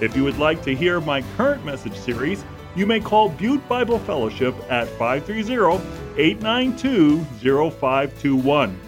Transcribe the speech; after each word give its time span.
If 0.00 0.16
you 0.16 0.24
would 0.24 0.38
like 0.38 0.62
to 0.62 0.74
hear 0.74 0.98
my 0.98 1.20
current 1.36 1.62
message 1.62 1.94
series, 1.94 2.42
you 2.74 2.86
may 2.86 3.00
call 3.00 3.28
Butte 3.28 3.68
Bible 3.68 3.98
Fellowship 3.98 4.54
at 4.70 4.88
530 4.88 5.84
892 6.16 7.22
0521. 7.70 8.80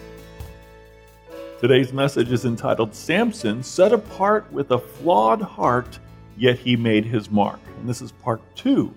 Today's 1.60 1.92
message 1.92 2.32
is 2.32 2.46
entitled 2.46 2.94
Samson 2.94 3.62
Set 3.62 3.92
Apart 3.92 4.50
with 4.50 4.70
a 4.70 4.78
Flawed 4.78 5.42
Heart, 5.42 5.98
Yet 6.38 6.58
He 6.58 6.76
Made 6.76 7.04
His 7.04 7.30
Mark. 7.30 7.60
And 7.78 7.86
this 7.86 8.00
is 8.00 8.10
part 8.10 8.40
two, 8.56 8.94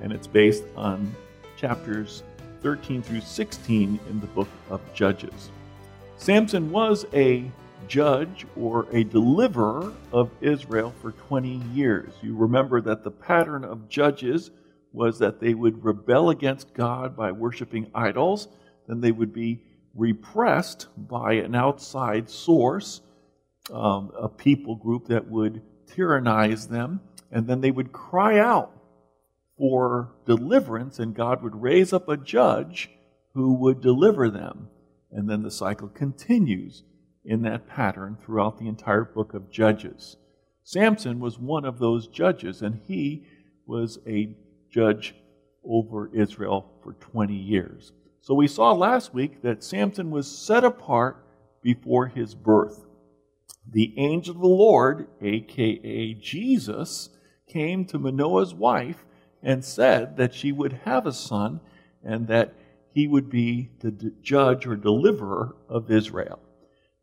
and 0.00 0.12
it's 0.12 0.28
based 0.28 0.62
on 0.76 1.12
chapters 1.56 2.22
13 2.62 3.02
through 3.02 3.22
16 3.22 3.98
in 4.08 4.20
the 4.20 4.26
book 4.28 4.48
of 4.70 4.80
Judges. 4.94 5.50
Samson 6.18 6.70
was 6.70 7.04
a 7.12 7.50
judge 7.88 8.46
or 8.56 8.86
a 8.92 9.04
deliverer 9.04 9.92
of 10.12 10.30
Israel 10.40 10.94
for 11.00 11.12
20 11.12 11.62
years. 11.72 12.12
You 12.22 12.36
remember 12.36 12.80
that 12.82 13.02
the 13.02 13.10
pattern 13.10 13.64
of 13.64 13.88
judges 13.88 14.50
was 14.92 15.18
that 15.18 15.40
they 15.40 15.54
would 15.54 15.84
rebel 15.84 16.30
against 16.30 16.74
God 16.74 17.16
by 17.16 17.32
worshiping 17.32 17.90
idols, 17.94 18.48
then 18.86 19.00
they 19.00 19.12
would 19.12 19.32
be 19.32 19.62
repressed 19.94 20.86
by 20.96 21.34
an 21.34 21.54
outside 21.54 22.30
source, 22.30 23.00
um, 23.72 24.12
a 24.18 24.28
people 24.28 24.76
group 24.76 25.08
that 25.08 25.28
would 25.28 25.62
tyrannize 25.86 26.68
them, 26.68 27.00
and 27.30 27.46
then 27.46 27.60
they 27.60 27.70
would 27.70 27.92
cry 27.92 28.38
out 28.38 28.72
for 29.56 30.14
deliverance, 30.24 30.98
and 30.98 31.14
God 31.14 31.42
would 31.42 31.60
raise 31.60 31.92
up 31.92 32.08
a 32.08 32.16
judge 32.16 32.90
who 33.34 33.54
would 33.54 33.80
deliver 33.80 34.30
them. 34.30 34.68
And 35.10 35.28
then 35.28 35.42
the 35.42 35.50
cycle 35.50 35.88
continues 35.88 36.82
in 37.28 37.42
that 37.42 37.68
pattern 37.68 38.16
throughout 38.24 38.58
the 38.58 38.66
entire 38.66 39.04
book 39.04 39.34
of 39.34 39.50
Judges. 39.50 40.16
Samson 40.64 41.20
was 41.20 41.38
one 41.38 41.66
of 41.66 41.78
those 41.78 42.08
judges, 42.08 42.62
and 42.62 42.80
he 42.88 43.24
was 43.66 43.98
a 44.06 44.34
judge 44.70 45.14
over 45.62 46.10
Israel 46.14 46.72
for 46.82 46.94
20 46.94 47.34
years. 47.34 47.92
So 48.22 48.32
we 48.32 48.48
saw 48.48 48.72
last 48.72 49.12
week 49.12 49.42
that 49.42 49.62
Samson 49.62 50.10
was 50.10 50.26
set 50.26 50.64
apart 50.64 51.22
before 51.62 52.06
his 52.06 52.34
birth. 52.34 52.86
The 53.70 53.92
angel 53.98 54.34
of 54.34 54.40
the 54.40 54.48
Lord, 54.48 55.08
aka 55.20 56.14
Jesus, 56.14 57.10
came 57.46 57.84
to 57.86 57.98
Manoah's 57.98 58.54
wife 58.54 59.04
and 59.42 59.62
said 59.62 60.16
that 60.16 60.34
she 60.34 60.50
would 60.50 60.80
have 60.84 61.06
a 61.06 61.12
son 61.12 61.60
and 62.02 62.26
that 62.28 62.54
he 62.90 63.06
would 63.06 63.28
be 63.28 63.70
the 63.80 63.90
judge 64.22 64.66
or 64.66 64.76
deliverer 64.76 65.54
of 65.68 65.90
Israel. 65.90 66.40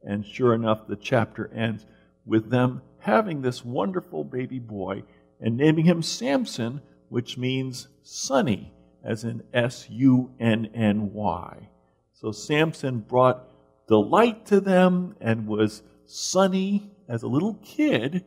And 0.05 0.25
sure 0.25 0.53
enough, 0.53 0.87
the 0.87 0.95
chapter 0.95 1.51
ends 1.53 1.85
with 2.25 2.49
them 2.49 2.81
having 2.99 3.41
this 3.41 3.65
wonderful 3.65 4.23
baby 4.23 4.59
boy 4.59 5.03
and 5.39 5.57
naming 5.57 5.85
him 5.85 6.01
Samson, 6.01 6.81
which 7.09 7.37
means 7.37 7.87
sunny, 8.03 8.73
as 9.03 9.23
in 9.23 9.43
S 9.53 9.87
U 9.89 10.31
N 10.39 10.69
N 10.73 11.13
Y. 11.13 11.69
So 12.13 12.31
Samson 12.31 12.99
brought 12.99 13.47
delight 13.87 14.45
to 14.47 14.59
them 14.59 15.15
and 15.21 15.47
was 15.47 15.83
sunny 16.05 16.89
as 17.07 17.23
a 17.23 17.27
little 17.27 17.55
kid, 17.63 18.25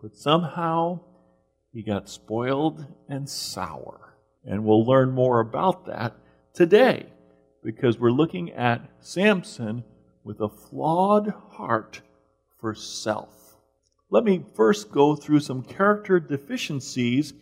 but 0.00 0.16
somehow 0.16 1.00
he 1.72 1.82
got 1.82 2.08
spoiled 2.08 2.86
and 3.08 3.28
sour. 3.28 4.16
And 4.44 4.64
we'll 4.64 4.84
learn 4.84 5.12
more 5.12 5.40
about 5.40 5.86
that 5.86 6.16
today 6.54 7.06
because 7.62 7.98
we're 7.98 8.10
looking 8.10 8.52
at 8.52 8.88
Samson 9.00 9.84
with 10.26 10.40
a 10.40 10.48
flawed 10.48 11.32
heart 11.52 12.02
for 12.58 12.74
self. 12.74 13.56
Let 14.10 14.24
me 14.24 14.44
first 14.56 14.90
go 14.90 15.14
through 15.14 15.38
some 15.38 15.62
character 15.62 16.18
deficiencies 16.18 17.32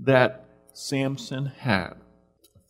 that 0.00 0.46
Samson 0.74 1.46
had. 1.46 1.94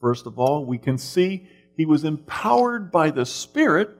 First 0.01 0.27
of 0.27 0.39
all, 0.39 0.65
we 0.65 0.79
can 0.79 0.97
see 0.97 1.49
he 1.77 1.87
was 1.87 2.05
empowered 2.05 2.93
by 2.93 3.11
the 3.11 3.27
Spirit, 3.27 3.91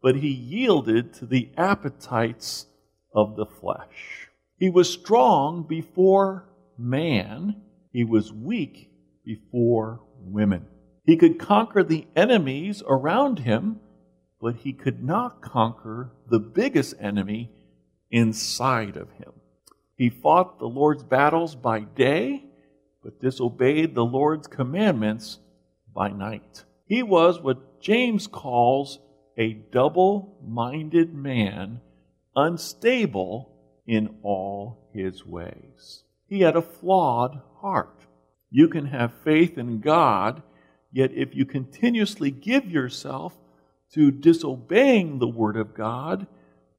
but 0.00 0.14
he 0.14 0.28
yielded 0.28 1.12
to 1.14 1.26
the 1.26 1.50
appetites 1.56 2.66
of 3.12 3.34
the 3.34 3.46
flesh. 3.46 4.28
He 4.58 4.70
was 4.70 4.92
strong 4.92 5.64
before 5.64 6.48
man, 6.78 7.60
he 7.92 8.04
was 8.04 8.32
weak 8.32 8.90
before 9.24 10.02
women. 10.20 10.66
He 11.04 11.16
could 11.16 11.40
conquer 11.40 11.82
the 11.82 12.06
enemies 12.14 12.80
around 12.86 13.40
him, 13.40 13.80
but 14.40 14.56
he 14.56 14.72
could 14.72 15.04
not 15.04 15.42
conquer 15.42 16.12
the 16.28 16.38
biggest 16.38 16.94
enemy 17.00 17.50
inside 18.10 18.96
of 18.96 19.10
him. 19.12 19.32
He 19.96 20.08
fought 20.08 20.58
the 20.58 20.66
Lord's 20.66 21.02
battles 21.02 21.54
by 21.54 21.80
day, 21.80 22.44
but 23.02 23.20
disobeyed 23.20 23.94
the 23.94 24.04
Lord's 24.04 24.46
commandments 24.46 25.38
by 25.94 26.08
night. 26.08 26.64
He 26.86 27.02
was 27.02 27.40
what 27.40 27.80
James 27.80 28.26
calls 28.26 28.98
a 29.36 29.52
double 29.52 30.38
minded 30.46 31.14
man, 31.14 31.80
unstable 32.34 33.52
in 33.86 34.16
all 34.22 34.90
his 34.94 35.24
ways. 35.24 36.04
He 36.26 36.40
had 36.40 36.56
a 36.56 36.62
flawed 36.62 37.40
heart. 37.60 38.06
You 38.50 38.68
can 38.68 38.86
have 38.86 39.12
faith 39.24 39.58
in 39.58 39.80
God, 39.80 40.42
yet 40.92 41.10
if 41.12 41.34
you 41.34 41.44
continuously 41.44 42.30
give 42.30 42.70
yourself 42.70 43.36
to 43.94 44.10
disobeying 44.10 45.18
the 45.18 45.28
Word 45.28 45.56
of 45.56 45.74
God 45.74 46.26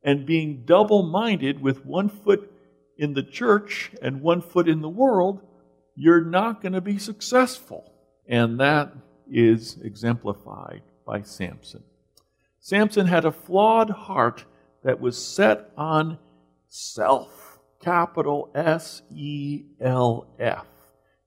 and 0.04 0.26
being 0.26 0.64
double 0.66 1.04
minded 1.04 1.62
with 1.62 1.86
one 1.86 2.10
foot 2.10 2.52
in 2.98 3.14
the 3.14 3.24
church 3.24 3.92
and 4.02 4.22
one 4.22 4.42
foot 4.42 4.68
in 4.68 4.82
the 4.82 4.90
world, 4.90 5.42
you're 5.96 6.24
not 6.24 6.62
going 6.62 6.74
to 6.74 6.82
be 6.82 6.98
successful. 6.98 7.92
And 8.28 8.60
that 8.60 8.94
is 9.30 9.78
exemplified 9.84 10.82
by 11.06 11.22
Samson. 11.24 11.84
Samson 12.60 13.08
had 13.08 13.26
a 13.26 13.32
flawed 13.32 13.90
heart 13.90 14.46
that 14.84 15.00
was 15.00 15.24
set 15.24 15.72
on 15.78 16.18
self 16.70 17.60
capital 17.82 18.52
S 18.54 19.02
E 19.14 19.64
L 19.80 20.28
F. 20.40 20.68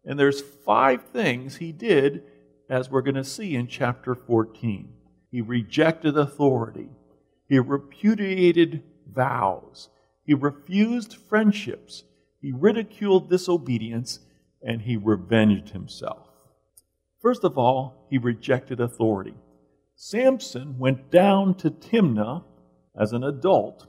And 0.04 0.18
there's 0.18 0.40
five 0.40 1.02
things 1.12 1.56
he 1.56 1.72
did, 1.72 2.22
as 2.68 2.90
we're 2.90 3.02
going 3.02 3.14
to 3.14 3.24
see 3.24 3.56
in 3.56 3.66
chapter 3.66 4.14
14. 4.14 4.92
He 5.34 5.40
rejected 5.40 6.16
authority, 6.16 6.90
he 7.48 7.58
repudiated 7.58 8.84
vows, 9.12 9.88
he 10.24 10.32
refused 10.32 11.16
friendships, 11.16 12.04
he 12.40 12.52
ridiculed 12.52 13.30
disobedience, 13.30 14.20
and 14.62 14.80
he 14.80 14.96
revenged 14.96 15.70
himself. 15.70 16.28
First 17.20 17.42
of 17.42 17.58
all, 17.58 18.06
he 18.08 18.16
rejected 18.16 18.78
authority. 18.78 19.34
Samson 19.96 20.78
went 20.78 21.10
down 21.10 21.56
to 21.56 21.70
Timnah 21.72 22.44
as 22.96 23.12
an 23.12 23.24
adult 23.24 23.88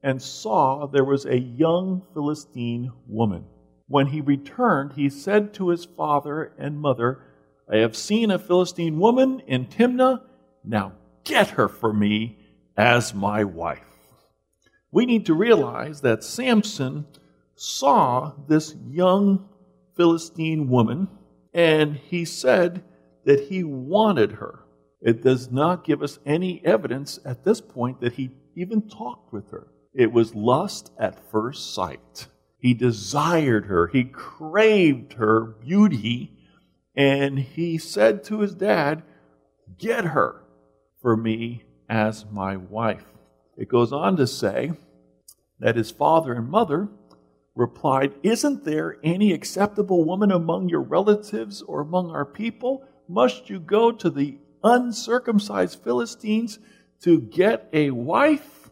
and 0.00 0.22
saw 0.22 0.86
there 0.86 1.04
was 1.04 1.26
a 1.26 1.36
young 1.36 2.02
Philistine 2.14 2.92
woman. 3.08 3.46
When 3.88 4.06
he 4.06 4.20
returned, 4.20 4.92
he 4.92 5.10
said 5.10 5.54
to 5.54 5.70
his 5.70 5.86
father 5.86 6.52
and 6.56 6.78
mother, 6.78 7.20
I 7.68 7.78
have 7.78 7.96
seen 7.96 8.30
a 8.30 8.38
Philistine 8.38 9.00
woman 9.00 9.40
in 9.48 9.66
Timnah. 9.66 10.20
Now 10.64 10.92
get 11.24 11.50
her 11.50 11.68
for 11.68 11.92
me 11.92 12.38
as 12.76 13.14
my 13.14 13.44
wife. 13.44 13.80
We 14.90 15.06
need 15.06 15.26
to 15.26 15.34
realize 15.34 16.00
that 16.00 16.24
Samson 16.24 17.06
saw 17.54 18.32
this 18.48 18.74
young 18.88 19.48
Philistine 19.96 20.68
woman 20.68 21.08
and 21.52 21.96
he 21.96 22.24
said 22.24 22.82
that 23.24 23.40
he 23.40 23.62
wanted 23.64 24.32
her. 24.32 24.60
It 25.00 25.22
does 25.22 25.50
not 25.50 25.84
give 25.84 26.02
us 26.02 26.18
any 26.24 26.64
evidence 26.64 27.18
at 27.24 27.44
this 27.44 27.60
point 27.60 28.00
that 28.00 28.14
he 28.14 28.30
even 28.56 28.88
talked 28.88 29.32
with 29.32 29.50
her. 29.50 29.68
It 29.92 30.12
was 30.12 30.34
lust 30.34 30.90
at 30.98 31.30
first 31.30 31.74
sight. 31.74 32.28
He 32.58 32.74
desired 32.74 33.66
her, 33.66 33.88
he 33.88 34.04
craved 34.04 35.14
her 35.14 35.40
beauty, 35.40 36.38
and 36.96 37.38
he 37.38 37.76
said 37.78 38.24
to 38.24 38.40
his 38.40 38.54
dad, 38.54 39.02
Get 39.78 40.06
her 40.06 40.43
for 41.04 41.18
me 41.18 41.62
as 41.86 42.24
my 42.32 42.56
wife. 42.56 43.04
It 43.58 43.68
goes 43.68 43.92
on 43.92 44.16
to 44.16 44.26
say 44.26 44.72
that 45.60 45.76
his 45.76 45.90
father 45.90 46.32
and 46.32 46.48
mother 46.48 46.88
replied, 47.54 48.14
Isn't 48.22 48.64
there 48.64 48.96
any 49.04 49.34
acceptable 49.34 50.02
woman 50.02 50.32
among 50.32 50.70
your 50.70 50.80
relatives 50.80 51.60
or 51.60 51.82
among 51.82 52.10
our 52.10 52.24
people? 52.24 52.88
Must 53.06 53.50
you 53.50 53.60
go 53.60 53.92
to 53.92 54.08
the 54.08 54.38
uncircumcised 54.62 55.84
Philistines 55.84 56.58
to 57.02 57.20
get 57.20 57.68
a 57.74 57.90
wife? 57.90 58.70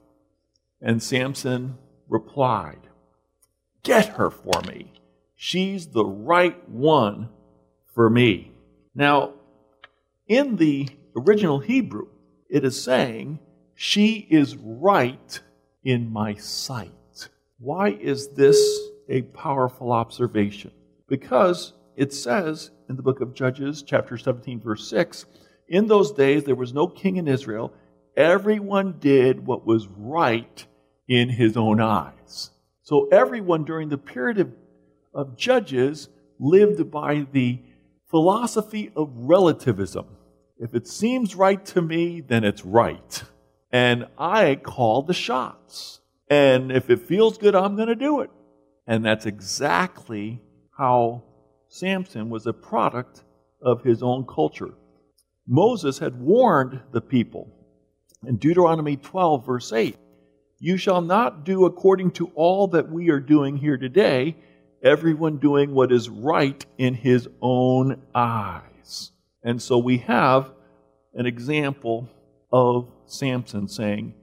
And 0.80 1.02
Samson 1.02 1.76
replied, 2.08 2.80
Get 3.82 4.06
her 4.16 4.30
for 4.30 4.62
me. 4.66 4.90
She's 5.36 5.88
the 5.88 6.06
right 6.06 6.66
one 6.66 7.28
for 7.94 8.08
me. 8.08 8.52
Now, 8.94 9.34
in 10.26 10.56
the 10.56 10.88
original 11.14 11.58
Hebrew, 11.58 12.06
it 12.52 12.64
is 12.64 12.80
saying, 12.80 13.38
She 13.74 14.26
is 14.30 14.56
right 14.56 15.40
in 15.82 16.12
my 16.12 16.34
sight. 16.34 17.28
Why 17.58 17.88
is 17.88 18.28
this 18.28 18.60
a 19.08 19.22
powerful 19.22 19.90
observation? 19.90 20.70
Because 21.08 21.72
it 21.96 22.12
says 22.12 22.70
in 22.90 22.96
the 22.96 23.02
book 23.02 23.22
of 23.22 23.34
Judges, 23.34 23.82
chapter 23.82 24.18
17, 24.18 24.60
verse 24.60 24.86
6, 24.88 25.24
in 25.66 25.86
those 25.86 26.12
days 26.12 26.44
there 26.44 26.54
was 26.54 26.74
no 26.74 26.86
king 26.86 27.16
in 27.16 27.26
Israel. 27.26 27.72
Everyone 28.18 28.98
did 28.98 29.46
what 29.46 29.66
was 29.66 29.88
right 29.88 30.66
in 31.08 31.30
his 31.30 31.56
own 31.56 31.80
eyes. 31.80 32.50
So 32.82 33.08
everyone 33.08 33.64
during 33.64 33.88
the 33.88 33.96
period 33.96 34.38
of, 34.38 34.52
of 35.14 35.38
Judges 35.38 36.10
lived 36.38 36.90
by 36.90 37.26
the 37.32 37.60
philosophy 38.10 38.92
of 38.94 39.10
relativism. 39.14 40.04
If 40.62 40.76
it 40.76 40.86
seems 40.86 41.34
right 41.34 41.64
to 41.66 41.82
me, 41.82 42.20
then 42.20 42.44
it's 42.44 42.64
right. 42.64 43.24
And 43.72 44.06
I 44.16 44.54
call 44.54 45.02
the 45.02 45.12
shots. 45.12 45.98
And 46.30 46.70
if 46.70 46.88
it 46.88 47.08
feels 47.08 47.36
good, 47.36 47.56
I'm 47.56 47.74
going 47.74 47.88
to 47.88 47.96
do 47.96 48.20
it. 48.20 48.30
And 48.86 49.04
that's 49.04 49.26
exactly 49.26 50.40
how 50.78 51.24
Samson 51.66 52.30
was 52.30 52.46
a 52.46 52.52
product 52.52 53.24
of 53.60 53.82
his 53.82 54.04
own 54.04 54.24
culture. 54.24 54.72
Moses 55.48 55.98
had 55.98 56.20
warned 56.20 56.80
the 56.92 57.00
people 57.00 57.52
in 58.24 58.36
Deuteronomy 58.36 58.96
12, 58.96 59.44
verse 59.44 59.72
8 59.72 59.96
You 60.60 60.76
shall 60.76 61.00
not 61.00 61.44
do 61.44 61.64
according 61.64 62.12
to 62.12 62.30
all 62.36 62.68
that 62.68 62.88
we 62.88 63.10
are 63.10 63.18
doing 63.18 63.56
here 63.56 63.78
today, 63.78 64.36
everyone 64.80 65.38
doing 65.38 65.74
what 65.74 65.90
is 65.90 66.08
right 66.08 66.64
in 66.78 66.94
his 66.94 67.28
own 67.40 68.00
eyes. 68.14 69.10
And 69.44 69.60
so 69.60 69.78
we 69.78 69.98
have 69.98 70.50
an 71.14 71.26
example 71.26 72.08
of 72.52 72.90
Samson 73.06 73.68
saying, 73.68 74.14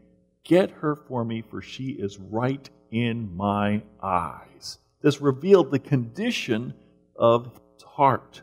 Get 0.44 0.72
her 0.72 0.96
for 0.96 1.24
me, 1.24 1.42
for 1.42 1.62
she 1.62 1.90
is 1.90 2.18
right 2.18 2.68
in 2.92 3.36
my 3.36 3.84
eyes. 4.02 4.80
This 5.02 5.22
revealed 5.22 5.72
the 5.72 5.80
condition 5.80 6.74
of 7.16 7.60
his 7.76 7.84
heart. 7.84 8.42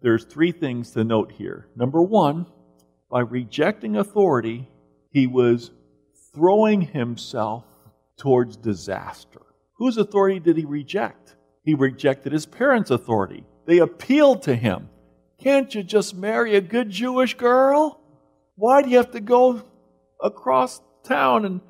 There's 0.00 0.24
three 0.24 0.52
things 0.52 0.92
to 0.92 1.04
note 1.04 1.32
here. 1.32 1.68
Number 1.76 2.02
one, 2.02 2.46
by 3.10 3.20
rejecting 3.20 3.96
authority, 3.96 4.68
he 5.12 5.26
was 5.26 5.70
throwing 6.34 6.80
himself 6.80 7.64
towards 8.16 8.56
disaster. 8.56 9.42
Whose 9.74 9.96
authority 9.96 10.40
did 10.40 10.56
he 10.56 10.64
reject? 10.64 11.36
He 11.64 11.74
rejected 11.74 12.32
his 12.32 12.46
parents' 12.46 12.90
authority. 12.90 13.44
They 13.66 13.78
appealed 13.78 14.42
to 14.42 14.54
him. 14.54 14.88
Can't 15.42 15.72
you 15.74 15.82
just 15.82 16.16
marry 16.16 16.56
a 16.56 16.60
good 16.60 16.90
Jewish 16.90 17.34
girl? 17.34 18.00
Why 18.56 18.82
do 18.82 18.90
you 18.90 18.96
have 18.96 19.12
to 19.12 19.20
go 19.20 19.62
across 20.20 20.80
town 21.04 21.44
and 21.44 21.60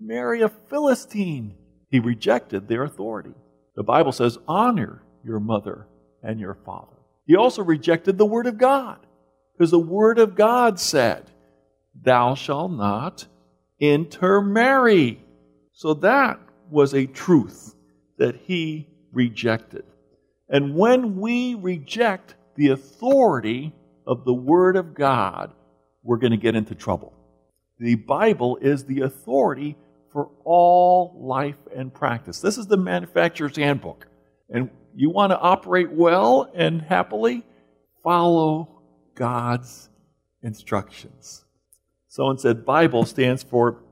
marry 0.00 0.42
a 0.42 0.48
Philistine? 0.48 1.54
He 1.88 2.00
rejected 2.00 2.66
their 2.66 2.82
authority. 2.82 3.34
The 3.76 3.84
Bible 3.84 4.12
says, 4.12 4.38
honor 4.48 5.02
your 5.24 5.38
mother 5.38 5.86
and 6.22 6.40
your 6.40 6.54
father. 6.66 6.96
He 7.26 7.36
also 7.36 7.62
rejected 7.62 8.18
the 8.18 8.26
Word 8.26 8.46
of 8.46 8.58
God 8.58 8.98
because 9.52 9.70
the 9.70 9.78
Word 9.78 10.18
of 10.18 10.34
God 10.34 10.80
said, 10.80 11.30
Thou 11.94 12.34
shalt 12.34 12.72
not 12.72 13.26
intermarry. 13.78 15.22
So 15.72 15.94
that 15.94 16.40
was 16.70 16.94
a 16.94 17.06
truth 17.06 17.74
that 18.18 18.36
he 18.36 18.88
rejected. 19.12 19.84
And 20.48 20.74
when 20.74 21.20
we 21.20 21.54
reject 21.54 22.34
the 22.56 22.68
authority 22.68 23.72
of 24.06 24.24
the 24.24 24.34
Word 24.34 24.76
of 24.76 24.94
God, 24.94 25.52
we're 26.02 26.18
going 26.18 26.32
to 26.32 26.36
get 26.36 26.54
into 26.54 26.74
trouble. 26.74 27.12
The 27.78 27.94
Bible 27.96 28.58
is 28.60 28.84
the 28.84 29.00
authority 29.00 29.76
for 30.12 30.30
all 30.44 31.16
life 31.18 31.56
and 31.74 31.92
practice. 31.92 32.40
This 32.40 32.58
is 32.58 32.66
the 32.66 32.76
manufacturer's 32.76 33.56
handbook. 33.56 34.06
And 34.50 34.70
you 34.94 35.10
want 35.10 35.30
to 35.30 35.38
operate 35.38 35.90
well 35.90 36.50
and 36.54 36.82
happily, 36.82 37.44
follow 38.02 38.82
God's 39.14 39.88
instructions. 40.42 41.44
Someone 42.08 42.38
said 42.38 42.66
Bible 42.66 43.06
stands 43.06 43.42
for 43.42 43.82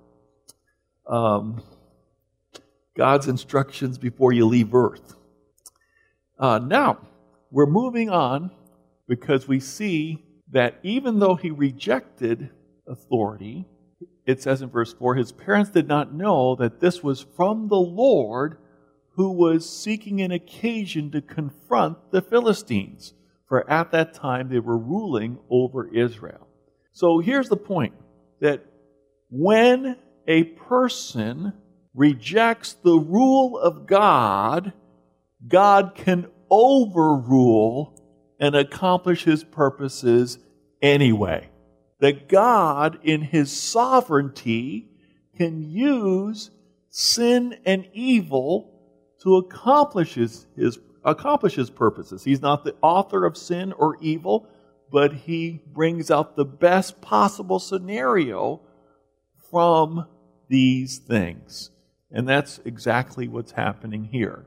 um, 1.06 1.62
God's 2.96 3.28
instructions 3.28 3.96
before 3.96 4.32
you 4.32 4.44
leave 4.44 4.74
earth. 4.74 5.14
Uh, 6.38 6.58
now, 6.58 6.98
we're 7.50 7.66
moving 7.66 8.10
on 8.10 8.50
because 9.08 9.48
we 9.48 9.60
see 9.60 10.24
that 10.52 10.78
even 10.82 11.18
though 11.18 11.34
he 11.34 11.50
rejected 11.50 12.50
authority, 12.86 13.66
it 14.26 14.42
says 14.42 14.62
in 14.62 14.70
verse 14.70 14.92
4 14.92 15.14
his 15.16 15.32
parents 15.32 15.70
did 15.70 15.88
not 15.88 16.14
know 16.14 16.54
that 16.56 16.80
this 16.80 17.02
was 17.02 17.26
from 17.36 17.68
the 17.68 17.76
Lord 17.76 18.58
who 19.14 19.32
was 19.32 19.68
seeking 19.68 20.20
an 20.20 20.30
occasion 20.30 21.10
to 21.10 21.20
confront 21.20 21.98
the 22.10 22.22
Philistines, 22.22 23.12
for 23.48 23.68
at 23.68 23.90
that 23.90 24.14
time 24.14 24.48
they 24.48 24.60
were 24.60 24.78
ruling 24.78 25.38
over 25.50 25.88
Israel. 25.88 26.46
So 26.92 27.18
here's 27.18 27.48
the 27.48 27.56
point 27.56 27.94
that 28.40 28.64
when 29.28 29.96
a 30.26 30.44
person 30.44 31.52
rejects 31.94 32.74
the 32.74 32.96
rule 32.96 33.58
of 33.58 33.86
God, 33.86 34.72
God 35.46 35.92
can 35.94 36.28
overrule 36.50 37.96
and 38.38 38.54
accomplish 38.54 39.24
his 39.24 39.44
purposes 39.44 40.38
anyway. 40.82 41.48
That 42.00 42.28
God, 42.28 42.98
in 43.02 43.20
his 43.20 43.52
sovereignty, 43.52 44.88
can 45.36 45.62
use 45.70 46.50
sin 46.88 47.58
and 47.64 47.86
evil 47.92 48.72
to 49.22 49.36
accomplish 49.36 50.14
his, 50.14 50.46
his, 50.56 50.78
accomplish 51.04 51.54
his 51.54 51.70
purposes. 51.70 52.24
He's 52.24 52.40
not 52.40 52.64
the 52.64 52.74
author 52.82 53.24
of 53.26 53.36
sin 53.36 53.72
or 53.72 53.98
evil, 54.00 54.48
but 54.90 55.12
he 55.12 55.62
brings 55.66 56.10
out 56.10 56.36
the 56.36 56.44
best 56.44 57.00
possible 57.00 57.58
scenario 57.58 58.62
from 59.50 60.06
these 60.48 60.98
things. 60.98 61.70
And 62.10 62.28
that's 62.28 62.60
exactly 62.64 63.28
what's 63.28 63.52
happening 63.52 64.04
here. 64.04 64.46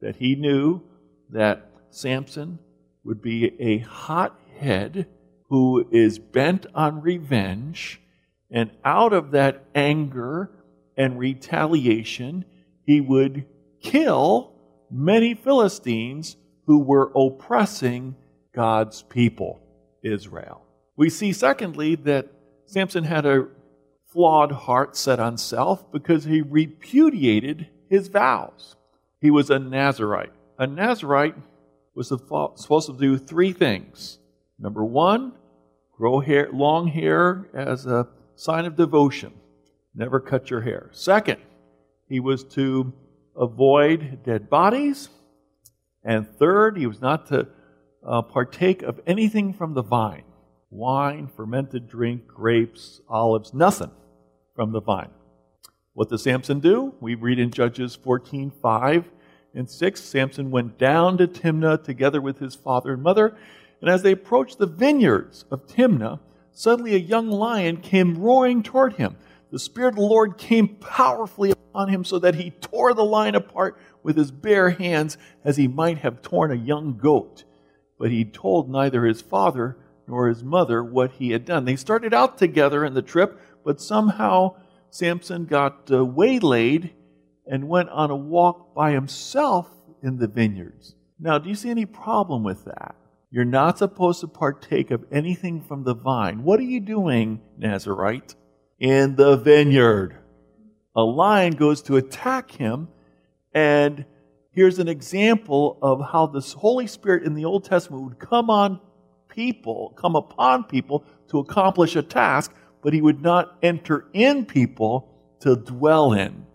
That 0.00 0.16
he 0.16 0.36
knew 0.36 0.82
that 1.30 1.70
Samson 1.90 2.58
would 3.04 3.22
be 3.22 3.60
a 3.60 3.78
hothead 3.78 5.06
who 5.48 5.86
is 5.90 6.18
bent 6.18 6.66
on 6.74 7.00
revenge, 7.00 8.00
and 8.50 8.70
out 8.84 9.12
of 9.12 9.32
that 9.32 9.64
anger 9.74 10.50
and 10.96 11.18
retaliation, 11.18 12.44
he 12.84 13.00
would 13.00 13.46
kill 13.80 14.52
many 14.90 15.34
Philistines 15.34 16.36
who 16.66 16.78
were 16.78 17.12
oppressing 17.14 18.16
God's 18.54 19.02
people, 19.02 19.60
Israel. 20.02 20.62
We 20.96 21.10
see, 21.10 21.32
secondly, 21.32 21.96
that 21.96 22.28
Samson 22.66 23.04
had 23.04 23.26
a 23.26 23.48
flawed 24.06 24.52
heart 24.52 24.96
set 24.96 25.18
on 25.18 25.36
self 25.36 25.90
because 25.90 26.24
he 26.24 26.40
repudiated 26.40 27.68
his 27.90 28.08
vows. 28.08 28.76
He 29.20 29.30
was 29.30 29.50
a 29.50 29.58
Nazarite. 29.58 30.32
A 30.58 30.66
Nazarite 30.66 31.36
was 31.94 32.08
supposed 32.08 32.86
to 32.86 32.96
do 32.96 33.18
three 33.18 33.52
things. 33.52 34.18
Number 34.58 34.84
one, 34.84 35.32
grow 35.92 36.20
hair, 36.20 36.48
long 36.52 36.88
hair 36.88 37.48
as 37.54 37.86
a 37.86 38.08
sign 38.36 38.64
of 38.64 38.76
devotion. 38.76 39.32
Never 39.94 40.20
cut 40.20 40.50
your 40.50 40.60
hair. 40.60 40.90
Second, 40.92 41.40
he 42.08 42.20
was 42.20 42.44
to 42.44 42.92
avoid 43.36 44.22
dead 44.24 44.48
bodies. 44.48 45.08
And 46.04 46.28
third, 46.38 46.76
he 46.76 46.86
was 46.86 47.00
not 47.00 47.26
to 47.28 47.48
uh, 48.06 48.22
partake 48.22 48.82
of 48.82 49.00
anything 49.06 49.54
from 49.54 49.74
the 49.74 49.82
vine 49.82 50.24
wine, 50.70 51.28
fermented 51.36 51.88
drink, 51.88 52.26
grapes, 52.26 53.00
olives, 53.08 53.54
nothing 53.54 53.92
from 54.56 54.72
the 54.72 54.80
vine. 54.80 55.10
What 55.92 56.08
does 56.08 56.24
Samson 56.24 56.58
do? 56.58 56.92
We 57.00 57.14
read 57.14 57.38
in 57.38 57.52
Judges 57.52 57.94
14 57.94 58.50
5 58.50 59.04
and 59.54 59.70
6. 59.70 60.00
Samson 60.00 60.50
went 60.50 60.78
down 60.78 61.18
to 61.18 61.26
Timnah 61.26 61.82
together 61.82 62.20
with 62.20 62.38
his 62.38 62.54
father 62.54 62.92
and 62.92 63.02
mother. 63.02 63.36
And 63.80 63.90
as 63.90 64.02
they 64.02 64.12
approached 64.12 64.58
the 64.58 64.66
vineyards 64.66 65.44
of 65.50 65.66
Timnah, 65.66 66.20
suddenly 66.52 66.94
a 66.94 66.98
young 66.98 67.30
lion 67.30 67.78
came 67.78 68.18
roaring 68.18 68.62
toward 68.62 68.94
him. 68.94 69.16
The 69.50 69.58
Spirit 69.58 69.90
of 69.90 69.96
the 69.96 70.02
Lord 70.02 70.38
came 70.38 70.68
powerfully 70.76 71.52
upon 71.52 71.88
him 71.88 72.04
so 72.04 72.18
that 72.18 72.34
he 72.34 72.50
tore 72.50 72.94
the 72.94 73.04
lion 73.04 73.34
apart 73.34 73.78
with 74.02 74.16
his 74.16 74.30
bare 74.30 74.70
hands 74.70 75.16
as 75.44 75.56
he 75.56 75.68
might 75.68 75.98
have 75.98 76.22
torn 76.22 76.50
a 76.50 76.56
young 76.56 76.96
goat. 76.96 77.44
But 77.98 78.10
he 78.10 78.24
told 78.24 78.68
neither 78.68 79.04
his 79.04 79.22
father 79.22 79.76
nor 80.06 80.28
his 80.28 80.42
mother 80.42 80.82
what 80.82 81.12
he 81.12 81.30
had 81.30 81.44
done. 81.44 81.64
They 81.64 81.76
started 81.76 82.12
out 82.12 82.36
together 82.36 82.84
in 82.84 82.94
the 82.94 83.02
trip, 83.02 83.40
but 83.64 83.80
somehow 83.80 84.56
Samson 84.90 85.44
got 85.46 85.90
uh, 85.90 86.04
waylaid 86.04 86.90
and 87.46 87.68
went 87.68 87.88
on 87.90 88.10
a 88.10 88.16
walk 88.16 88.74
by 88.74 88.92
himself 88.92 89.68
in 90.02 90.18
the 90.18 90.28
vineyards. 90.28 90.94
Now, 91.18 91.38
do 91.38 91.48
you 91.48 91.54
see 91.54 91.70
any 91.70 91.86
problem 91.86 92.42
with 92.42 92.64
that? 92.64 92.94
You're 93.30 93.44
not 93.44 93.78
supposed 93.78 94.20
to 94.20 94.28
partake 94.28 94.90
of 94.90 95.04
anything 95.10 95.60
from 95.60 95.82
the 95.84 95.94
vine. 95.94 96.44
What 96.44 96.60
are 96.60 96.64
you 96.64 96.80
doing, 96.80 97.40
Nazarite? 97.58 98.34
In 98.78 99.16
the 99.16 99.36
vineyard. 99.36 100.18
A 100.96 101.02
lion 101.02 101.54
goes 101.54 101.82
to 101.82 101.96
attack 101.96 102.52
him, 102.52 102.88
and 103.52 104.04
here's 104.52 104.78
an 104.78 104.86
example 104.88 105.78
of 105.82 106.00
how 106.12 106.26
the 106.26 106.40
Holy 106.40 106.86
Spirit 106.86 107.24
in 107.24 107.34
the 107.34 107.44
Old 107.44 107.64
Testament 107.64 108.04
would 108.04 108.18
come 108.20 108.50
on 108.50 108.80
people, 109.28 109.94
come 109.96 110.14
upon 110.14 110.64
people 110.64 111.04
to 111.28 111.38
accomplish 111.38 111.96
a 111.96 112.02
task, 112.02 112.52
but 112.82 112.92
he 112.92 113.00
would 113.00 113.20
not 113.20 113.58
enter 113.62 114.06
in 114.12 114.44
people 114.44 115.08
to 115.40 115.56
dwell 115.56 116.12
in. 116.12 116.46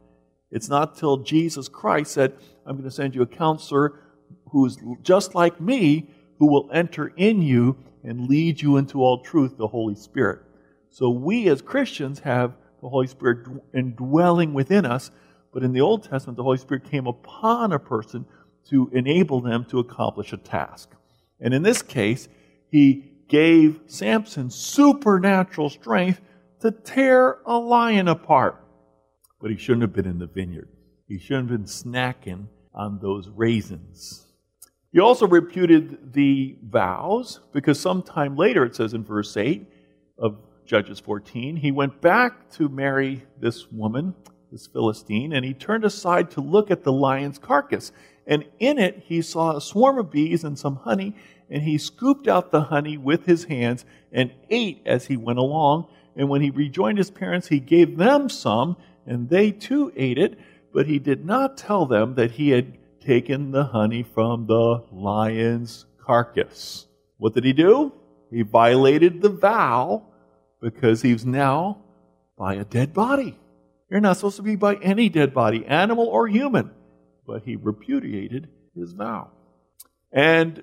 It's 0.52 0.70
not 0.70 0.98
till 0.98 1.18
Jesus 1.18 1.68
Christ 1.68 2.12
said, 2.12 2.34
I'm 2.66 2.76
going 2.76 2.90
to 2.90 2.96
send 2.96 3.16
you 3.16 3.22
a 3.22 3.28
counselor 3.28 4.00
who's 4.50 4.78
just 5.02 5.36
like 5.36 5.62
me, 5.62 6.10
who 6.40 6.48
will 6.48 6.70
enter 6.74 7.14
in 7.18 7.42
you 7.42 7.78
and 8.04 8.28
lead 8.28 8.62
you 8.62 8.78
into 8.78 9.04
all 9.04 9.22
truth, 9.22 9.58
the 9.58 9.68
Holy 9.68 9.96
Spirit. 9.96 10.42
So 10.90 11.10
we 11.10 11.50
as 11.50 11.62
Christians 11.62 12.20
have 12.20 12.56
the 12.82 12.90
Holy 12.90 13.08
Spirit 13.08 13.48
indwelling 13.74 14.54
within 14.54 14.86
us, 14.86 15.12
but 15.54 15.64
in 15.64 15.74
the 15.74 15.82
Old 15.82 16.04
Testament, 16.04 16.38
the 16.38 16.44
Holy 16.44 16.58
Spirit 16.58 16.90
came 16.90 17.08
upon 17.08 17.74
a 17.74 17.80
person 17.80 18.26
to 18.70 18.90
enable 18.94 19.42
them 19.42 19.66
to 19.66 19.80
accomplish 19.80 20.32
a 20.34 20.38
task. 20.38 20.90
And 21.40 21.54
in 21.54 21.64
this 21.64 21.82
case, 21.82 22.28
he 22.70 23.12
gave 23.28 23.80
Samson 23.88 24.50
supernatural 24.50 25.70
strength 25.70 26.22
to 26.62 26.72
tear 26.72 27.40
a 27.46 27.58
lion 27.58 28.08
apart. 28.08 28.59
But 29.42 29.52
he 29.52 29.58
shouldn't 29.58 29.84
have 29.84 29.94
been 29.94 30.06
in 30.06 30.20
the 30.20 30.28
vineyard. 30.28 30.70
He 31.08 31.18
shouldn't 31.18 31.50
have 31.50 31.60
been 31.60 31.68
snacking 31.68 32.48
on 32.74 33.00
those 33.02 33.30
raisins. 33.30 34.26
He 34.92 35.00
also 35.00 35.28
reputed 35.28 36.14
the 36.14 36.58
vows 36.64 37.40
because 37.54 37.80
sometime 37.80 38.36
later, 38.36 38.66
it 38.66 38.76
says 38.76 38.94
in 38.94 39.04
verse 39.04 39.38
8 39.38 39.66
of 40.18 40.38
Judges 40.66 41.00
14, 41.00 41.56
he 41.56 41.72
went 41.72 42.02
back 42.02 42.50
to 42.52 42.70
marry 42.70 43.24
this 43.40 43.72
woman, 43.72 44.16
this 44.52 44.68
Philistine, 44.68 45.34
and 45.34 45.46
he 45.46 45.54
turned 45.54 45.86
aside 45.86 46.32
to 46.32 46.42
look 46.42 46.72
at 46.72 46.84
the 46.84 46.92
lion's 46.92 47.38
carcass. 47.38 47.92
And 48.28 48.46
in 48.60 48.78
it, 48.78 49.04
he 49.06 49.22
saw 49.22 49.58
a 49.58 49.62
swarm 49.62 49.98
of 49.98 50.12
bees 50.12 50.44
and 50.44 50.58
some 50.58 50.76
honey, 50.76 51.16
and 51.50 51.64
he 51.64 51.78
scooped 51.78 52.28
out 52.28 52.52
the 52.52 52.62
honey 52.62 52.98
with 52.98 53.26
his 53.26 53.46
hands 53.46 53.86
and 54.12 54.32
ate 54.50 54.82
as 54.86 55.06
he 55.06 55.18
went 55.18 55.40
along. 55.40 55.88
And 56.16 56.30
when 56.30 56.42
he 56.42 56.50
rejoined 56.50 56.98
his 56.98 57.10
parents, 57.10 57.48
he 57.48 57.60
gave 57.60 57.98
them 57.98 58.30
some, 58.30 58.76
and 59.10 59.28
they 59.28 59.52
too 59.52 59.92
ate 59.96 60.20
it, 60.20 60.40
but 60.72 60.86
he 60.86 61.00
did 61.00 61.26
not 61.26 61.58
tell 61.58 61.88
them 61.88 62.14
that 62.16 62.32
he 62.32 62.52
had 62.52 62.78
taken 63.02 63.52
the 63.52 63.64
honey 63.64 64.04
from 64.04 64.46
the 64.46 64.84
lion's 64.92 65.88
carcass. 66.06 66.86
What 67.18 67.34
did 67.34 67.44
he 67.44 67.54
do? 67.54 67.92
He 68.32 68.44
violated 68.44 69.22
the 69.22 69.30
vow 69.30 70.06
because 70.62 71.02
he's 71.02 71.26
now 71.26 71.82
by 72.38 72.54
a 72.54 72.64
dead 72.64 72.94
body. 72.94 73.36
You're 73.90 74.00
not 74.00 74.18
supposed 74.18 74.38
to 74.38 74.44
be 74.44 74.56
by 74.56 74.76
any 74.76 75.10
dead 75.10 75.34
body, 75.34 75.66
animal 75.66 76.06
or 76.06 76.28
human. 76.28 76.70
But 77.26 77.44
he 77.44 77.56
repudiated 77.56 78.48
his 78.76 78.94
vow. 78.94 79.32
And 80.12 80.62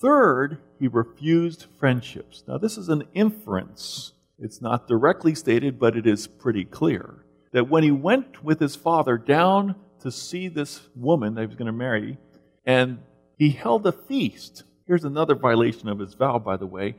third, 0.00 0.58
he 0.78 0.88
refused 0.88 1.66
friendships. 1.78 2.42
Now, 2.48 2.56
this 2.56 2.78
is 2.78 2.88
an 2.88 3.04
inference. 3.12 4.12
It's 4.38 4.62
not 4.62 4.88
directly 4.88 5.34
stated, 5.34 5.78
but 5.78 5.94
it 5.94 6.06
is 6.06 6.26
pretty 6.26 6.64
clear 6.64 7.25
that 7.56 7.70
when 7.70 7.82
he 7.82 7.90
went 7.90 8.44
with 8.44 8.60
his 8.60 8.76
father 8.76 9.16
down 9.16 9.74
to 10.00 10.10
see 10.10 10.46
this 10.46 10.82
woman 10.94 11.34
that 11.34 11.40
he 11.40 11.46
was 11.46 11.56
going 11.56 11.64
to 11.64 11.72
marry, 11.72 12.18
and 12.66 12.98
he 13.38 13.48
held 13.48 13.86
a 13.86 13.92
feast. 13.92 14.64
Here's 14.86 15.06
another 15.06 15.34
violation 15.34 15.88
of 15.88 15.98
his 15.98 16.12
vow, 16.12 16.38
by 16.38 16.58
the 16.58 16.66
way. 16.66 16.96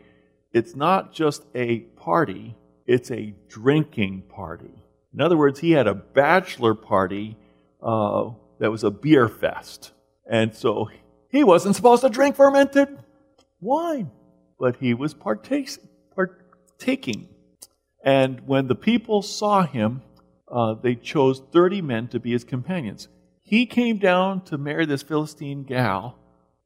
It's 0.53 0.75
not 0.75 1.13
just 1.13 1.43
a 1.53 1.81
party, 1.95 2.55
it's 2.87 3.11
a 3.11 3.35
drinking 3.47 4.23
party. 4.29 4.73
In 5.13 5.21
other 5.21 5.37
words, 5.37 5.59
he 5.59 5.73
had 5.73 5.85
a 5.85 5.93
bachelor 5.93 6.73
party 6.73 7.37
uh, 7.79 8.31
that 8.57 8.71
was 8.71 8.83
a 8.83 8.89
beer 8.89 9.29
fest. 9.29 9.91
And 10.27 10.55
so 10.55 10.89
he 11.29 11.43
wasn't 11.43 11.75
supposed 11.75 12.01
to 12.01 12.09
drink 12.09 12.35
fermented 12.35 12.97
wine, 13.61 14.09
but 14.59 14.77
he 14.77 14.95
was 14.95 15.13
partaking. 15.13 15.77
And 18.03 18.47
when 18.47 18.67
the 18.67 18.73
people 18.73 19.21
saw 19.21 19.61
him, 19.61 20.01
uh, 20.51 20.75
they 20.81 20.95
chose 20.95 21.41
30 21.51 21.81
men 21.81 22.07
to 22.09 22.19
be 22.19 22.31
his 22.31 22.43
companions. 22.43 23.07
He 23.43 23.65
came 23.65 23.97
down 23.97 24.43
to 24.45 24.57
marry 24.57 24.85
this 24.85 25.03
Philistine 25.03 25.63
gal 25.63 26.17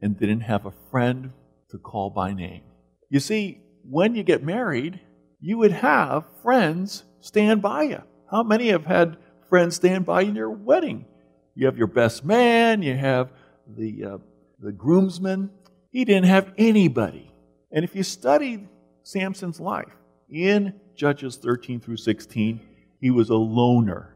and 0.01 0.19
didn't 0.19 0.41
have 0.41 0.65
a 0.65 0.73
friend 0.89 1.31
to 1.69 1.77
call 1.77 2.09
by 2.09 2.33
name. 2.33 2.61
You 3.09 3.19
see, 3.19 3.61
when 3.83 4.15
you 4.15 4.23
get 4.23 4.43
married, 4.43 4.99
you 5.39 5.57
would 5.57 5.71
have 5.71 6.25
friends 6.41 7.03
stand 7.19 7.61
by 7.61 7.83
you. 7.83 8.01
How 8.29 8.43
many 8.43 8.69
have 8.69 8.85
had 8.85 9.17
friends 9.49 9.75
stand 9.75 10.05
by 10.05 10.21
in 10.21 10.35
your 10.35 10.49
wedding? 10.49 11.05
You 11.55 11.65
have 11.65 11.77
your 11.77 11.87
best 11.87 12.23
man, 12.23 12.81
you 12.81 12.95
have 12.95 13.29
the, 13.67 14.05
uh, 14.05 14.17
the 14.59 14.71
groomsman. 14.71 15.51
He 15.91 16.05
didn't 16.05 16.27
have 16.27 16.53
anybody. 16.57 17.31
And 17.71 17.83
if 17.83 17.95
you 17.95 18.03
study 18.03 18.67
Samson's 19.03 19.59
life 19.59 19.91
in 20.29 20.73
Judges 20.95 21.35
13 21.37 21.79
through 21.79 21.97
16, 21.97 22.59
he 23.01 23.09
was 23.11 23.29
a 23.29 23.35
loner. 23.35 24.15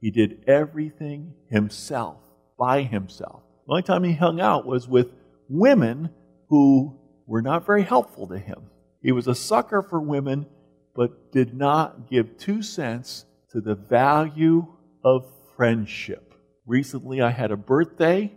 He 0.00 0.10
did 0.10 0.44
everything 0.46 1.34
himself, 1.48 2.18
by 2.56 2.82
himself. 2.82 3.42
The 3.66 3.72
only 3.72 3.82
time 3.82 4.04
he 4.04 4.14
hung 4.14 4.40
out 4.40 4.64
was 4.64 4.88
with 4.88 5.12
women 5.48 6.10
who 6.48 6.96
were 7.26 7.42
not 7.42 7.66
very 7.66 7.82
helpful 7.82 8.28
to 8.28 8.38
him. 8.38 8.70
He 9.02 9.12
was 9.12 9.26
a 9.26 9.34
sucker 9.34 9.82
for 9.82 10.00
women, 10.00 10.46
but 10.94 11.32
did 11.32 11.54
not 11.54 12.08
give 12.08 12.38
two 12.38 12.62
cents 12.62 13.26
to 13.50 13.60
the 13.60 13.74
value 13.74 14.66
of 15.04 15.26
friendship. 15.56 16.34
Recently, 16.66 17.20
I 17.20 17.30
had 17.30 17.50
a 17.50 17.56
birthday, 17.56 18.32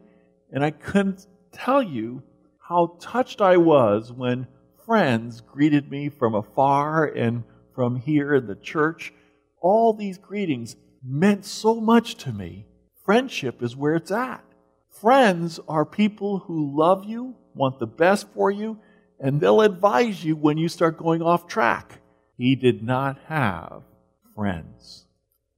and 0.51 0.63
I 0.63 0.71
couldn't 0.71 1.27
tell 1.51 1.83
you 1.83 2.23
how 2.59 2.97
touched 2.99 3.41
I 3.41 3.57
was 3.57 4.11
when 4.11 4.47
friends 4.85 5.41
greeted 5.41 5.91
me 5.91 6.09
from 6.09 6.33
afar 6.33 7.05
and 7.05 7.43
from 7.75 7.95
here 7.95 8.35
in 8.35 8.47
the 8.47 8.55
church 8.55 9.13
all 9.63 9.93
these 9.93 10.19
greetings 10.19 10.75
meant 11.03 11.45
so 11.45 11.81
much 11.81 12.15
to 12.15 12.31
me. 12.31 12.67
Friendship 13.03 13.63
is 13.63 13.75
where 13.75 13.95
it's 13.95 14.11
at. 14.11 14.43
Friends 14.91 15.59
are 15.67 15.85
people 15.85 16.39
who 16.39 16.77
love 16.77 17.05
you, 17.05 17.33
want 17.55 17.79
the 17.79 17.87
best 17.87 18.27
for 18.33 18.51
you, 18.51 18.77
and 19.19 19.39
they'll 19.39 19.61
advise 19.61 20.23
you 20.23 20.35
when 20.35 20.57
you 20.57 20.67
start 20.67 20.97
going 20.97 21.21
off 21.21 21.47
track. 21.47 21.99
He 22.37 22.55
did 22.55 22.83
not 22.83 23.17
have 23.27 23.83
friends. 24.35 25.05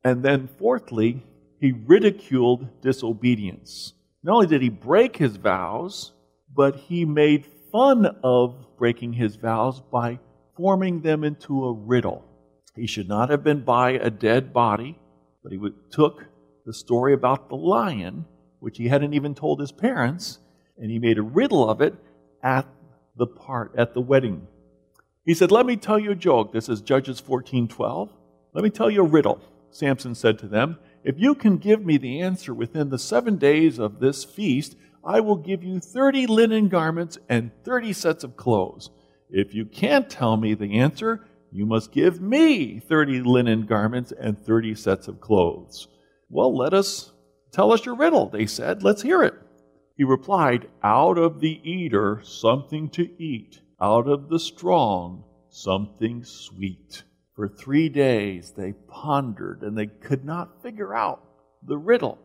And 0.04 0.24
then, 0.24 0.48
fourthly, 0.60 1.24
he 1.60 1.72
ridiculed 1.72 2.82
disobedience. 2.82 3.94
Not 4.24 4.36
only 4.36 4.48
did 4.48 4.62
he 4.62 4.70
break 4.70 5.18
his 5.18 5.36
vows, 5.36 6.12
but 6.54 6.76
he 6.76 7.06
made 7.06 7.46
fun 7.72 8.06
of 8.24 8.78
breaking 8.78 9.14
his 9.14 9.36
vows 9.36 9.82
by 9.92 10.20
forming 10.56 11.02
them 11.02 11.24
into 11.24 11.66
a 11.66 11.74
riddle. 11.74 12.24
He 12.76 12.88
should 12.88 13.08
not 13.08 13.30
have 13.30 13.44
been 13.44 13.62
by 13.62 13.92
a 13.92 14.10
dead 14.10 14.52
body, 14.54 14.98
but 15.42 15.52
he 15.52 15.60
took 15.90 16.26
the 16.66 16.74
story 16.74 17.14
about 17.14 17.50
the 17.50 17.56
lion, 17.56 18.26
which 18.60 18.78
he 18.78 18.88
hadn't 18.88 19.14
even 19.14 19.36
told 19.36 19.60
his 19.60 19.72
parents, 19.72 20.40
and 20.78 20.92
he 20.92 21.00
made 21.00 21.18
a 21.18 21.24
riddle 21.24 21.70
of 21.70 21.82
it 21.82 21.96
at 22.44 22.68
the 23.16 23.28
part 23.28 23.74
at 23.78 23.94
the 23.94 24.02
wedding. 24.02 24.48
He 25.24 25.34
said, 25.34 25.52
"Let 25.52 25.66
me 25.66 25.78
tell 25.78 25.98
you 25.98 26.12
a 26.12 26.16
joke." 26.16 26.52
This 26.52 26.68
is 26.68 26.82
Judges 26.82 27.22
14:12. 27.22 28.10
"Let 28.54 28.64
me 28.64 28.70
tell 28.70 28.90
you 28.90 29.02
a 29.02 29.08
riddle." 29.08 29.40
Samson 29.72 30.16
said 30.16 30.38
to 30.40 30.48
them, 30.48 30.78
"If 31.04 31.20
you 31.20 31.36
can 31.36 31.58
give 31.58 31.86
me 31.86 31.98
the 31.98 32.20
answer 32.20 32.54
within 32.54 32.90
the 32.90 33.00
7 33.00 33.38
days 33.38 33.80
of 33.80 34.00
this 34.00 34.24
feast, 34.24 34.76
I 35.04 35.20
will 35.22 35.36
give 35.36 35.64
you 35.64 35.80
30 35.80 36.28
linen 36.28 36.68
garments 36.68 37.18
and 37.30 37.52
30 37.64 37.94
sets 37.94 38.24
of 38.24 38.36
clothes. 38.36 38.90
If 39.30 39.54
you 39.54 39.66
can't 39.66 40.10
tell 40.10 40.36
me 40.38 40.54
the 40.54 40.74
answer, 40.80 41.26
you 41.52 41.66
must 41.66 41.92
give 41.92 42.22
me 42.22 42.80
30 42.80 43.22
linen 43.22 43.66
garments 43.66 44.12
and 44.12 44.38
30 44.44 44.76
sets 44.76 45.08
of 45.08 45.22
clothes. 45.22 45.88
Well, 46.30 46.56
let 46.56 46.74
us 46.74 47.12
tell 47.52 47.72
us 47.72 47.86
your 47.86 47.96
riddle, 47.96 48.28
they 48.30 48.46
said. 48.46 48.84
Let's 48.84 49.02
hear 49.02 49.24
it. 49.24 49.36
He 49.98 50.04
replied, 50.04 50.68
Out 50.84 51.18
of 51.18 51.40
the 51.40 51.62
eater, 51.64 52.22
something 52.24 52.90
to 52.90 53.10
eat. 53.22 53.62
Out 53.82 54.08
of 54.08 54.30
the 54.30 54.40
strong, 54.40 55.24
something 55.50 56.24
sweet. 56.24 57.04
For 57.36 57.48
three 57.48 57.90
days 57.90 58.54
they 58.56 58.74
pondered 58.88 59.62
and 59.62 59.78
they 59.78 59.88
could 59.88 60.24
not 60.26 60.62
figure 60.62 60.94
out 60.96 61.24
the 61.64 61.78
riddle. 61.78 62.18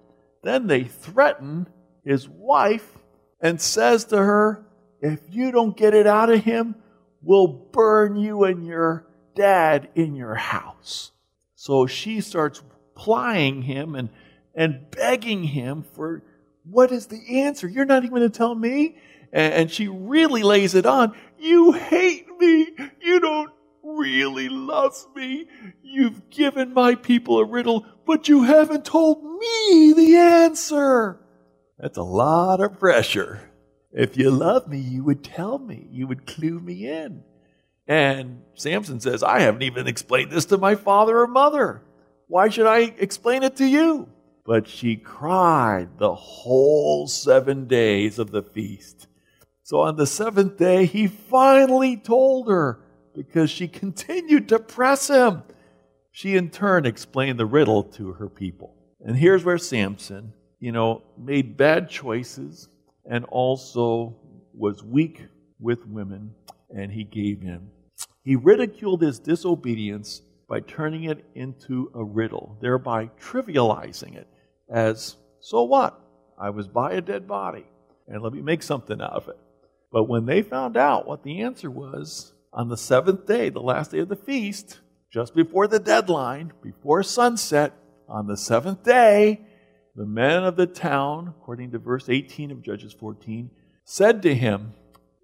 then 0.42 0.66
they 0.66 0.84
threaten 0.84 1.66
his 2.04 2.28
wife 2.28 2.98
and 3.40 3.60
says 3.60 4.04
to 4.06 4.16
her, 4.16 4.66
If 5.00 5.20
you 5.30 5.50
don't 5.50 5.76
get 5.76 5.94
it 5.94 6.06
out 6.06 6.30
of 6.30 6.44
him, 6.44 6.76
we'll 7.22 7.46
burn 7.46 8.16
you 8.16 8.44
and 8.44 8.66
your 8.66 9.06
dad 9.40 9.88
in 9.94 10.14
your 10.14 10.34
house. 10.34 11.12
So 11.54 11.86
she 11.86 12.20
starts 12.20 12.62
plying 12.94 13.62
him 13.62 13.94
and, 13.94 14.10
and 14.54 14.90
begging 14.90 15.44
him 15.44 15.82
for 15.94 16.22
what 16.64 16.92
is 16.92 17.06
the 17.06 17.40
answer? 17.40 17.66
You're 17.66 17.86
not 17.86 18.04
even 18.04 18.10
going 18.10 18.30
to 18.30 18.38
tell 18.38 18.54
me? 18.54 18.98
And, 19.32 19.54
and 19.54 19.70
she 19.70 19.88
really 19.88 20.42
lays 20.42 20.74
it 20.74 20.84
on. 20.84 21.14
You 21.38 21.72
hate 21.72 22.26
me. 22.38 22.68
You 23.00 23.20
don't 23.20 23.50
really 23.82 24.50
love 24.50 25.06
me. 25.16 25.48
You've 25.82 26.28
given 26.28 26.74
my 26.74 26.94
people 26.94 27.38
a 27.38 27.44
riddle, 27.46 27.86
but 28.06 28.28
you 28.28 28.42
haven't 28.42 28.84
told 28.84 29.24
me 29.24 29.94
the 29.94 30.16
answer. 30.16 31.18
That's 31.78 31.96
a 31.96 32.02
lot 32.02 32.60
of 32.60 32.78
pressure. 32.78 33.40
If 33.90 34.18
you 34.18 34.30
love 34.30 34.68
me, 34.68 34.78
you 34.78 35.02
would 35.04 35.24
tell 35.24 35.58
me. 35.58 35.88
You 35.90 36.06
would 36.08 36.26
clue 36.26 36.60
me 36.60 36.86
in. 36.86 37.22
And 37.90 38.42
Samson 38.54 39.00
says, 39.00 39.24
I 39.24 39.40
haven't 39.40 39.64
even 39.64 39.88
explained 39.88 40.30
this 40.30 40.44
to 40.46 40.58
my 40.58 40.76
father 40.76 41.18
or 41.18 41.26
mother. 41.26 41.82
Why 42.28 42.48
should 42.48 42.66
I 42.66 42.82
explain 42.82 43.42
it 43.42 43.56
to 43.56 43.66
you? 43.66 44.08
But 44.46 44.68
she 44.68 44.94
cried 44.94 45.98
the 45.98 46.14
whole 46.14 47.08
seven 47.08 47.66
days 47.66 48.20
of 48.20 48.30
the 48.30 48.44
feast. 48.44 49.08
So 49.64 49.80
on 49.80 49.96
the 49.96 50.06
seventh 50.06 50.56
day, 50.56 50.86
he 50.86 51.08
finally 51.08 51.96
told 51.96 52.48
her 52.48 52.78
because 53.12 53.50
she 53.50 53.66
continued 53.66 54.50
to 54.50 54.60
press 54.60 55.08
him. 55.08 55.42
She 56.12 56.36
in 56.36 56.50
turn 56.50 56.86
explained 56.86 57.40
the 57.40 57.44
riddle 57.44 57.82
to 57.82 58.12
her 58.12 58.28
people. 58.28 58.76
And 59.00 59.16
here's 59.16 59.44
where 59.44 59.58
Samson, 59.58 60.32
you 60.60 60.70
know, 60.70 61.02
made 61.18 61.56
bad 61.56 61.90
choices 61.90 62.68
and 63.04 63.24
also 63.24 64.16
was 64.54 64.84
weak 64.84 65.26
with 65.58 65.84
women, 65.88 66.36
and 66.72 66.92
he 66.92 67.02
gave 67.02 67.42
in. 67.42 67.68
He 68.22 68.36
ridiculed 68.36 69.02
his 69.02 69.18
disobedience 69.18 70.22
by 70.48 70.60
turning 70.60 71.04
it 71.04 71.24
into 71.34 71.90
a 71.94 72.04
riddle, 72.04 72.58
thereby 72.60 73.10
trivializing 73.20 74.16
it 74.16 74.28
as, 74.68 75.16
so 75.40 75.62
what? 75.62 75.98
I 76.38 76.50
was 76.50 76.68
by 76.68 76.92
a 76.92 77.00
dead 77.00 77.26
body, 77.26 77.66
and 78.08 78.22
let 78.22 78.32
me 78.32 78.42
make 78.42 78.62
something 78.62 79.00
out 79.00 79.12
of 79.12 79.28
it. 79.28 79.38
But 79.92 80.04
when 80.04 80.26
they 80.26 80.42
found 80.42 80.76
out 80.76 81.06
what 81.06 81.22
the 81.22 81.42
answer 81.42 81.70
was, 81.70 82.32
on 82.52 82.68
the 82.68 82.76
seventh 82.76 83.26
day, 83.26 83.48
the 83.48 83.60
last 83.60 83.92
day 83.92 84.00
of 84.00 84.08
the 84.08 84.16
feast, 84.16 84.80
just 85.12 85.34
before 85.34 85.66
the 85.66 85.78
deadline, 85.78 86.52
before 86.62 87.02
sunset, 87.02 87.72
on 88.08 88.26
the 88.26 88.36
seventh 88.36 88.82
day, 88.82 89.40
the 89.94 90.06
men 90.06 90.44
of 90.44 90.56
the 90.56 90.66
town, 90.66 91.28
according 91.28 91.72
to 91.72 91.78
verse 91.78 92.08
18 92.08 92.50
of 92.50 92.62
Judges 92.62 92.92
14, 92.92 93.50
said 93.84 94.22
to 94.22 94.34
him, 94.34 94.72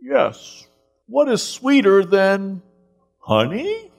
Yes, 0.01 0.67
what 1.07 1.29
is 1.29 1.43
sweeter 1.43 2.05
than 2.05 2.63
honey? 3.27 3.91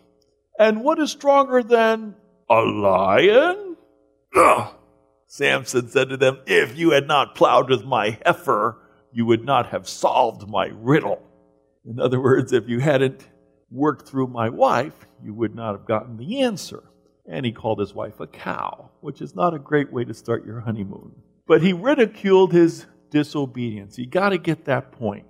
And 0.58 0.84
what 0.84 1.00
is 1.00 1.12
stronger 1.12 1.62
than 1.62 2.16
a 2.50 2.62
lion? 2.62 3.76
Ugh. 4.36 4.74
Samson 5.28 5.90
said 5.90 6.10
to 6.10 6.18
them, 6.18 6.40
If 6.48 6.78
you 6.78 6.92
had 6.92 7.08
not 7.08 7.36
plowed 7.36 7.70
with 7.70 7.84
my 7.84 8.18
heifer, 8.26 8.78
you 9.12 9.26
would 9.26 9.44
not 9.44 9.68
have 9.68 9.88
solved 9.88 10.48
my 10.48 10.72
riddle. 10.74 11.22
In 11.86 12.00
other 12.00 12.22
words, 12.22 12.54
if 12.54 12.70
you 12.70 12.80
hadn't 12.80 13.28
worked 13.70 14.08
through 14.08 14.28
my 14.28 14.50
wife, 14.50 15.06
you 15.22 15.34
would 15.34 15.54
not 15.54 15.74
have 15.74 15.86
gotten 15.86 16.18
the 16.18 16.42
answer. 16.42 16.84
And 17.30 17.46
he 17.46 17.52
called 17.52 17.80
his 17.80 17.94
wife 17.94 18.22
a 18.22 18.28
cow, 18.28 18.90
which 19.02 19.22
is 19.22 19.36
not 19.36 19.54
a 19.54 19.60
great 19.60 19.92
way 19.92 20.06
to 20.06 20.14
start 20.14 20.46
your 20.46 20.62
honeymoon. 20.62 21.12
But 21.46 21.62
he 21.62 21.74
ridiculed 21.74 22.54
his 22.54 22.86
disobedience. 23.12 23.98
You 23.98 24.08
got 24.08 24.30
to 24.30 24.38
get 24.38 24.66
that 24.66 24.94
point. 24.94 25.26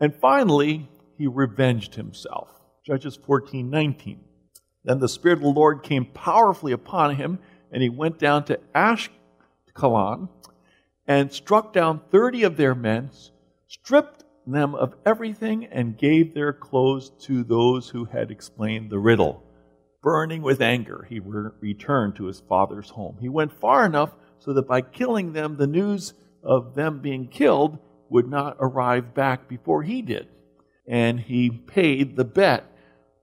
And 0.00 0.14
finally, 0.16 0.88
he 1.16 1.28
revenged 1.28 1.94
himself. 1.94 2.48
Judges 2.84 3.16
14 3.16 3.70
19. 3.70 4.20
Then 4.84 4.98
the 4.98 5.08
Spirit 5.08 5.38
of 5.38 5.42
the 5.42 5.48
Lord 5.48 5.84
came 5.84 6.04
powerfully 6.06 6.72
upon 6.72 7.14
him, 7.14 7.38
and 7.70 7.80
he 7.80 7.88
went 7.88 8.18
down 8.18 8.44
to 8.46 8.58
Ashkelon 8.74 10.28
and 11.06 11.32
struck 11.32 11.72
down 11.72 12.00
30 12.10 12.42
of 12.42 12.56
their 12.56 12.74
men, 12.74 13.10
stripped 13.68 14.24
them 14.46 14.74
of 14.74 14.96
everything, 15.06 15.66
and 15.66 15.96
gave 15.96 16.34
their 16.34 16.52
clothes 16.52 17.10
to 17.20 17.44
those 17.44 17.88
who 17.88 18.04
had 18.04 18.32
explained 18.32 18.90
the 18.90 18.98
riddle. 18.98 19.44
Burning 20.02 20.42
with 20.42 20.60
anger, 20.60 21.06
he 21.08 21.20
re- 21.20 21.50
returned 21.60 22.16
to 22.16 22.24
his 22.24 22.40
father's 22.40 22.90
home. 22.90 23.16
He 23.20 23.28
went 23.28 23.52
far 23.52 23.86
enough 23.86 24.10
so 24.40 24.52
that 24.54 24.66
by 24.66 24.80
killing 24.80 25.32
them, 25.32 25.56
the 25.56 25.68
news 25.68 26.14
of 26.42 26.74
them 26.74 26.98
being 26.98 27.28
killed 27.28 27.78
would 28.08 28.28
not 28.28 28.56
arrive 28.58 29.14
back 29.14 29.48
before 29.48 29.84
he 29.84 30.02
did. 30.02 30.26
And 30.88 31.20
he 31.20 31.48
paid 31.48 32.16
the 32.16 32.24
bet 32.24 32.71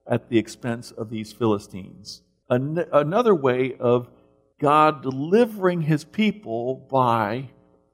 at 0.09 0.29
the 0.29 0.37
expense 0.37 0.91
of 0.91 1.09
these 1.09 1.31
Philistines. 1.31 2.23
An- 2.49 2.85
another 2.91 3.35
way 3.35 3.75
of 3.79 4.09
God 4.59 5.03
delivering 5.03 5.81
his 5.81 6.03
people 6.03 6.87
by 6.91 7.49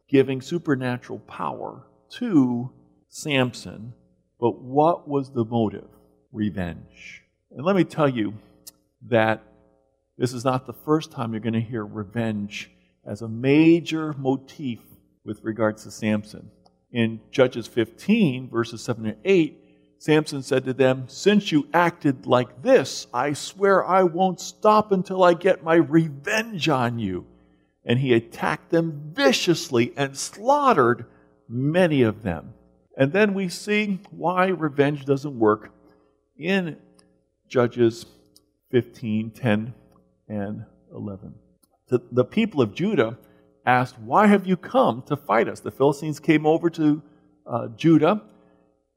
giving 0.07 0.41
supernatural 0.41 1.19
power 1.19 1.85
to 2.11 2.71
Samson. 3.09 3.93
But 4.39 4.61
what 4.61 5.07
was 5.07 5.31
the 5.31 5.45
motive? 5.45 5.87
Revenge. 6.31 7.23
And 7.51 7.65
let 7.65 7.75
me 7.75 7.83
tell 7.83 8.09
you 8.09 8.33
that 9.07 9.43
this 10.17 10.33
is 10.33 10.45
not 10.45 10.65
the 10.65 10.73
first 10.73 11.11
time 11.11 11.31
you're 11.31 11.41
going 11.41 11.53
to 11.53 11.61
hear 11.61 11.85
revenge 11.85 12.71
as 13.05 13.21
a 13.21 13.27
major 13.27 14.13
motif 14.13 14.79
with 15.23 15.43
regards 15.43 15.83
to 15.83 15.91
Samson. 15.91 16.49
In 16.91 17.19
Judges 17.31 17.67
15, 17.67 18.49
verses 18.49 18.81
7 18.81 19.05
and 19.05 19.17
8, 19.25 19.64
Samson 19.97 20.43
said 20.43 20.65
to 20.65 20.73
them, 20.73 21.05
Since 21.07 21.51
you 21.51 21.67
acted 21.73 22.25
like 22.25 22.61
this, 22.61 23.07
I 23.13 23.33
swear 23.33 23.85
I 23.85 24.03
won't 24.03 24.39
stop 24.39 24.91
until 24.91 25.23
I 25.23 25.33
get 25.33 25.63
my 25.63 25.75
revenge 25.75 26.69
on 26.69 26.99
you 26.99 27.25
and 27.85 27.99
he 27.99 28.13
attacked 28.13 28.71
them 28.71 29.11
viciously 29.13 29.93
and 29.95 30.17
slaughtered 30.17 31.05
many 31.47 32.01
of 32.01 32.23
them. 32.23 32.53
And 32.97 33.13
then 33.13 33.33
we 33.33 33.49
see 33.49 33.99
why 34.09 34.47
revenge 34.47 35.05
doesn't 35.05 35.37
work 35.37 35.71
in 36.37 36.77
Judges 37.47 38.05
15, 38.71 39.31
10, 39.31 39.73
and 40.27 40.65
11. 40.91 41.35
The, 41.87 42.01
the 42.11 42.25
people 42.25 42.61
of 42.61 42.73
Judah 42.73 43.17
asked, 43.65 43.99
Why 43.99 44.27
have 44.27 44.47
you 44.47 44.57
come 44.57 45.03
to 45.03 45.15
fight 45.15 45.47
us? 45.47 45.59
The 45.59 45.71
Philistines 45.71 46.19
came 46.19 46.45
over 46.45 46.69
to 46.71 47.01
uh, 47.45 47.67
Judah, 47.75 48.23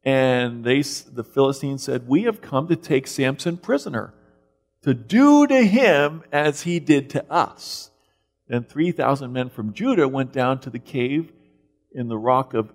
and 0.05 0.65
they, 0.65 0.83
the 0.83 1.25
Philistines 1.25 1.83
said, 1.83 2.09
We 2.09 2.23
have 2.23 2.41
come 2.41 2.69
to 2.69 2.77
take 2.77 3.07
Samson 3.07 3.57
prisoner, 3.57 4.15
to 4.83 4.95
do 4.95 5.47
to 5.47 5.67
him 5.67 6.23
as 6.33 6.63
he 6.63 6.79
did 6.79 7.11
to 7.11 7.31
us. 7.31 7.91
Then 8.47 8.65
3,000 8.65 9.33
men 9.33 9.51
from 9.51 9.75
Judah 9.75 10.09
went 10.09 10.33
down 10.33 10.61
to 10.61 10.71
the 10.71 10.79
cave 10.79 11.33
in 11.93 12.09
the 12.09 12.19
rock 12.19 12.55
of 12.55 12.73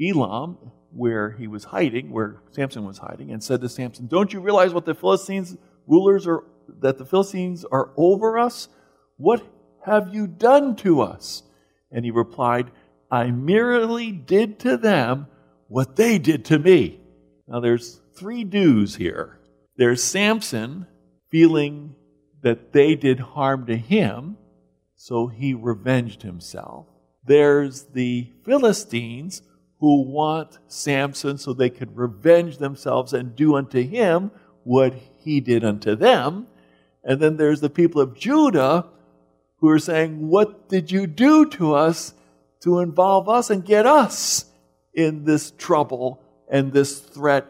Etam, 0.00 0.56
where 0.92 1.32
he 1.32 1.46
was 1.46 1.64
hiding, 1.64 2.10
where 2.10 2.42
Samson 2.52 2.84
was 2.84 2.98
hiding, 2.98 3.32
and 3.32 3.42
said 3.42 3.60
to 3.62 3.68
Samson, 3.68 4.06
Don't 4.06 4.32
you 4.32 4.40
realize 4.40 4.72
what 4.72 4.84
the 4.84 4.94
Philistines 4.94 5.56
rulers 5.86 6.26
are, 6.26 6.44
that 6.80 6.98
the 6.98 7.04
Philistines 7.04 7.64
are 7.64 7.90
over 7.96 8.38
us? 8.38 8.68
What 9.16 9.42
have 9.84 10.14
you 10.14 10.26
done 10.26 10.76
to 10.76 11.00
us? 11.00 11.42
And 11.90 12.04
he 12.04 12.10
replied, 12.10 12.70
I 13.10 13.30
merely 13.30 14.12
did 14.12 14.58
to 14.60 14.76
them 14.76 15.28
what 15.68 15.96
they 15.96 16.18
did 16.18 16.44
to 16.46 16.58
me. 16.58 17.00
Now 17.48 17.60
there's 17.60 18.00
three 18.14 18.44
do's 18.44 18.96
here. 18.96 19.38
There's 19.76 20.02
Samson 20.02 20.86
feeling 21.30 21.94
that 22.42 22.72
they 22.72 22.94
did 22.94 23.20
harm 23.20 23.66
to 23.66 23.76
him 23.76 24.36
so 24.94 25.26
he 25.26 25.54
revenged 25.54 26.22
himself. 26.22 26.86
There's 27.24 27.84
the 27.84 28.32
Philistines 28.44 29.42
who 29.78 30.02
want 30.02 30.58
Samson 30.68 31.38
so 31.38 31.52
they 31.52 31.70
could 31.70 31.96
revenge 31.96 32.58
themselves 32.58 33.12
and 33.12 33.36
do 33.36 33.56
unto 33.56 33.82
him 33.82 34.30
what 34.64 34.94
he 35.18 35.40
did 35.40 35.64
unto 35.64 35.94
them. 35.94 36.46
And 37.04 37.20
then 37.20 37.36
there's 37.36 37.60
the 37.60 37.70
people 37.70 38.00
of 38.00 38.16
Judah 38.16 38.86
who 39.58 39.68
are 39.68 39.78
saying, 39.78 40.28
What 40.28 40.68
did 40.68 40.90
you 40.90 41.06
do 41.06 41.46
to 41.50 41.74
us 41.74 42.14
to 42.60 42.80
involve 42.80 43.28
us 43.28 43.50
and 43.50 43.64
get 43.64 43.86
us 43.86 44.46
in 44.96 45.24
this 45.24 45.52
trouble 45.52 46.20
and 46.50 46.72
this 46.72 46.98
threat 46.98 47.46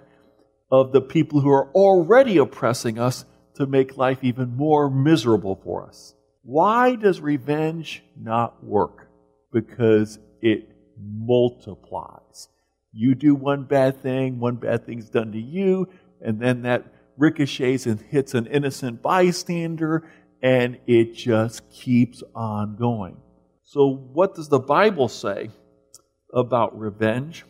of 0.71 0.93
the 0.93 1.01
people 1.01 1.41
who 1.41 1.51
are 1.51 1.71
already 1.73 2.37
oppressing 2.37 2.99
us 2.99 3.25
to 3.55 3.67
make 3.67 3.97
life 3.97 4.19
even 4.23 4.57
more 4.57 4.91
miserable 4.91 5.59
for 5.65 5.87
us? 5.87 6.15
Why 6.43 6.97
does 6.97 7.21
revenge 7.21 8.03
not 8.21 8.63
work? 8.63 9.09
Because 9.53 10.19
it 10.43 10.69
multiplies. 11.01 12.49
You 12.93 13.15
do 13.15 13.35
one 13.35 13.65
bad 13.65 14.03
thing, 14.03 14.39
one 14.39 14.57
bad 14.57 14.87
thing's 14.87 15.09
done 15.09 15.33
to 15.33 15.41
you, 15.41 15.89
and 16.21 16.41
then 16.41 16.63
that 16.63 16.85
ricochets 17.17 17.87
and 17.87 18.01
hits 18.01 18.35
an 18.35 18.47
innocent 18.47 19.03
bystander, 19.03 20.09
and 20.43 20.79
it 20.87 21.15
just 21.15 21.69
keeps 21.71 22.23
on 22.35 22.77
going. 22.77 23.17
So, 23.65 23.89
what 23.89 24.35
does 24.35 24.49
the 24.49 24.61
Bible 24.61 25.09
say 25.09 25.51
about 26.33 26.79
revenge? 26.79 27.45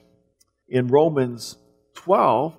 In 0.69 0.89
Romans 0.89 1.57
12, 1.95 2.57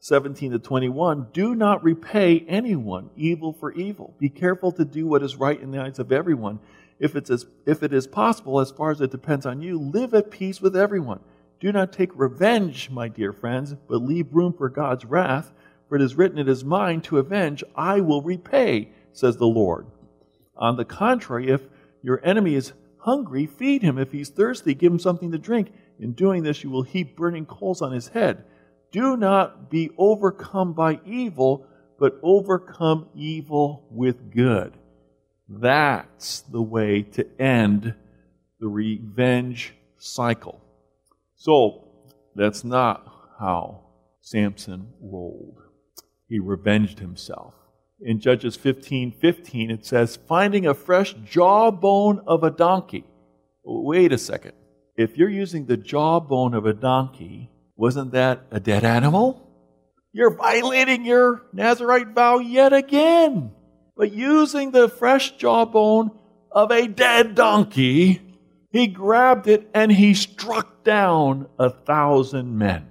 17 0.00 0.52
to 0.52 0.58
21, 0.58 1.28
do 1.32 1.54
not 1.54 1.84
repay 1.84 2.44
anyone 2.48 3.10
evil 3.16 3.52
for 3.52 3.72
evil. 3.72 4.14
Be 4.18 4.28
careful 4.28 4.72
to 4.72 4.84
do 4.84 5.06
what 5.06 5.22
is 5.22 5.36
right 5.36 5.60
in 5.60 5.70
the 5.70 5.80
eyes 5.80 5.98
of 5.98 6.10
everyone. 6.12 6.58
If, 6.98 7.16
it's 7.16 7.30
as, 7.30 7.46
if 7.66 7.82
it 7.82 7.92
is 7.92 8.06
possible, 8.06 8.60
as 8.60 8.70
far 8.70 8.90
as 8.90 9.00
it 9.00 9.10
depends 9.10 9.46
on 9.46 9.62
you, 9.62 9.78
live 9.78 10.14
at 10.14 10.30
peace 10.30 10.60
with 10.60 10.76
everyone. 10.76 11.20
Do 11.60 11.70
not 11.72 11.92
take 11.92 12.10
revenge, 12.14 12.88
my 12.90 13.08
dear 13.08 13.32
friends, 13.32 13.74
but 13.88 14.02
leave 14.02 14.32
room 14.32 14.54
for 14.54 14.70
God's 14.70 15.04
wrath. 15.04 15.52
For 15.88 15.96
it 15.96 16.02
is 16.02 16.14
written, 16.14 16.38
It 16.38 16.48
is 16.48 16.64
mine 16.64 17.02
to 17.02 17.18
avenge, 17.18 17.62
I 17.74 18.00
will 18.00 18.22
repay, 18.22 18.90
says 19.12 19.36
the 19.36 19.46
Lord. 19.46 19.86
On 20.56 20.76
the 20.76 20.84
contrary, 20.84 21.50
if 21.50 21.62
your 22.02 22.24
enemy 22.24 22.54
is 22.54 22.72
hungry, 23.02 23.46
feed 23.46 23.82
him. 23.82 23.98
If 23.98 24.12
he's 24.12 24.28
thirsty, 24.28 24.74
give 24.74 24.92
him 24.92 24.98
something 24.98 25.32
to 25.32 25.38
drink. 25.38 25.72
In 25.98 26.12
doing 26.12 26.42
this, 26.42 26.64
you 26.64 26.70
will 26.70 26.82
heap 26.82 27.16
burning 27.16 27.46
coals 27.46 27.82
on 27.82 27.92
his 27.92 28.08
head. 28.08 28.44
Do 28.92 29.16
not 29.16 29.70
be 29.70 29.90
overcome 29.98 30.72
by 30.72 31.00
evil, 31.04 31.66
but 31.98 32.18
overcome 32.22 33.08
evil 33.14 33.86
with 33.90 34.32
good. 34.32 34.74
That's 35.48 36.40
the 36.40 36.62
way 36.62 37.02
to 37.02 37.26
end 37.40 37.94
the 38.58 38.68
revenge 38.68 39.74
cycle. 39.98 40.60
So, 41.36 41.88
that's 42.34 42.64
not 42.64 43.06
how 43.38 43.80
Samson 44.20 44.92
rolled. 45.00 45.58
He 46.28 46.38
revenged 46.38 46.98
himself. 46.98 47.54
In 48.02 48.20
Judges 48.20 48.56
15 48.56 49.12
15, 49.12 49.70
it 49.70 49.84
says, 49.84 50.18
finding 50.28 50.66
a 50.66 50.74
fresh 50.74 51.14
jawbone 51.24 52.22
of 52.26 52.42
a 52.42 52.50
donkey. 52.50 53.04
Wait 53.64 54.12
a 54.12 54.18
second. 54.18 54.52
If 54.96 55.16
you're 55.16 55.30
using 55.30 55.66
the 55.66 55.76
jawbone 55.76 56.54
of 56.54 56.66
a 56.66 56.72
donkey 56.72 57.50
wasn't 57.80 58.12
that 58.12 58.42
a 58.50 58.60
dead 58.60 58.84
animal? 58.84 59.40
You're 60.12 60.36
violating 60.36 61.06
your 61.06 61.40
Nazarite 61.54 62.08
vow 62.08 62.38
yet 62.38 62.74
again. 62.74 63.52
But 63.96 64.12
using 64.12 64.70
the 64.70 64.90
fresh 64.90 65.34
jawbone 65.38 66.10
of 66.52 66.70
a 66.70 66.88
dead 66.88 67.34
donkey, 67.34 68.20
he 68.70 68.86
grabbed 68.86 69.48
it 69.48 69.70
and 69.72 69.90
he 69.90 70.12
struck 70.12 70.84
down 70.84 71.48
a 71.58 71.70
thousand 71.70 72.58
men. 72.58 72.86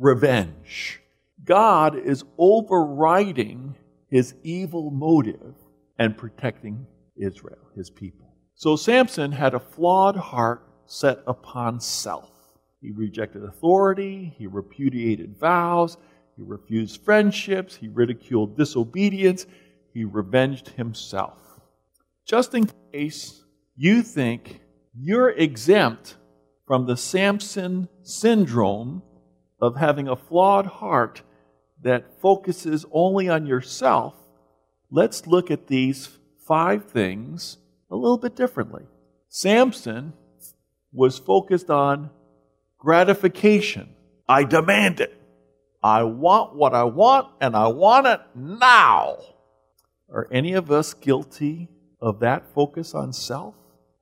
Revenge. 0.00 1.00
God 1.44 1.96
is 1.96 2.24
overriding 2.36 3.76
his 4.14 4.32
evil 4.44 4.92
motive 4.92 5.56
and 5.98 6.16
protecting 6.16 6.86
Israel, 7.16 7.58
his 7.74 7.90
people. 7.90 8.32
So 8.54 8.76
Samson 8.76 9.32
had 9.32 9.54
a 9.54 9.58
flawed 9.58 10.14
heart 10.14 10.62
set 10.86 11.18
upon 11.26 11.80
self. 11.80 12.30
He 12.80 12.92
rejected 12.92 13.42
authority, 13.42 14.32
he 14.38 14.46
repudiated 14.46 15.36
vows, 15.40 15.96
he 16.36 16.44
refused 16.44 17.04
friendships, 17.04 17.74
he 17.74 17.88
ridiculed 17.88 18.56
disobedience, 18.56 19.46
he 19.92 20.04
revenged 20.04 20.68
himself. 20.68 21.40
Just 22.24 22.54
in 22.54 22.70
case 22.92 23.42
you 23.74 24.00
think 24.00 24.60
you're 24.96 25.30
exempt 25.30 26.18
from 26.68 26.86
the 26.86 26.96
Samson 26.96 27.88
syndrome 28.04 29.02
of 29.60 29.74
having 29.74 30.06
a 30.06 30.14
flawed 30.14 30.66
heart 30.66 31.22
that 31.84 32.20
focuses 32.20 32.84
only 32.90 33.28
on 33.28 33.46
yourself, 33.46 34.14
let's 34.90 35.26
look 35.26 35.50
at 35.50 35.68
these 35.68 36.08
five 36.46 36.86
things 36.86 37.58
a 37.90 37.96
little 37.96 38.18
bit 38.18 38.34
differently. 38.34 38.82
Samson 39.28 40.12
was 40.92 41.18
focused 41.18 41.70
on 41.70 42.10
gratification. 42.78 43.90
I 44.28 44.44
demand 44.44 45.00
it. 45.00 45.20
I 45.82 46.04
want 46.04 46.54
what 46.54 46.74
I 46.74 46.84
want, 46.84 47.28
and 47.40 47.54
I 47.54 47.68
want 47.68 48.06
it 48.06 48.20
now. 48.34 49.18
Are 50.10 50.28
any 50.32 50.54
of 50.54 50.70
us 50.70 50.94
guilty 50.94 51.68
of 52.00 52.20
that 52.20 52.54
focus 52.54 52.94
on 52.94 53.12
self? 53.12 53.54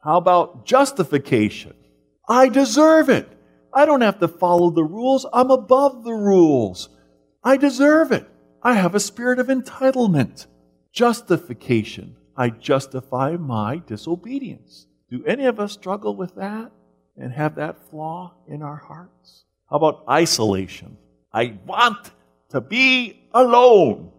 How 0.04 0.18
about 0.18 0.64
justification? 0.64 1.74
I 2.28 2.48
deserve 2.48 3.08
it. 3.08 3.28
I 3.74 3.84
don't 3.86 4.02
have 4.02 4.20
to 4.20 4.28
follow 4.28 4.70
the 4.70 4.84
rules. 4.84 5.26
I'm 5.32 5.50
above 5.50 6.04
the 6.04 6.12
rules. 6.12 6.88
I 7.44 7.56
deserve 7.56 8.12
it. 8.12 8.28
I 8.62 8.74
have 8.74 8.94
a 8.94 9.00
spirit 9.00 9.38
of 9.38 9.48
entitlement. 9.48 10.46
Justification. 10.92 12.16
I 12.36 12.50
justify 12.50 13.36
my 13.36 13.82
disobedience. 13.86 14.86
Do 15.10 15.24
any 15.24 15.46
of 15.46 15.60
us 15.60 15.72
struggle 15.72 16.16
with 16.16 16.34
that? 16.36 16.72
and 17.16 17.32
have 17.32 17.56
that 17.56 17.78
flaw 17.90 18.34
in 18.48 18.62
our 18.62 18.76
hearts? 18.76 19.44
How 19.70 19.76
about 19.76 20.04
isolation? 20.08 20.96
I 21.32 21.58
want 21.66 22.10
to 22.50 22.60
be 22.60 23.20
alone. 23.32 24.10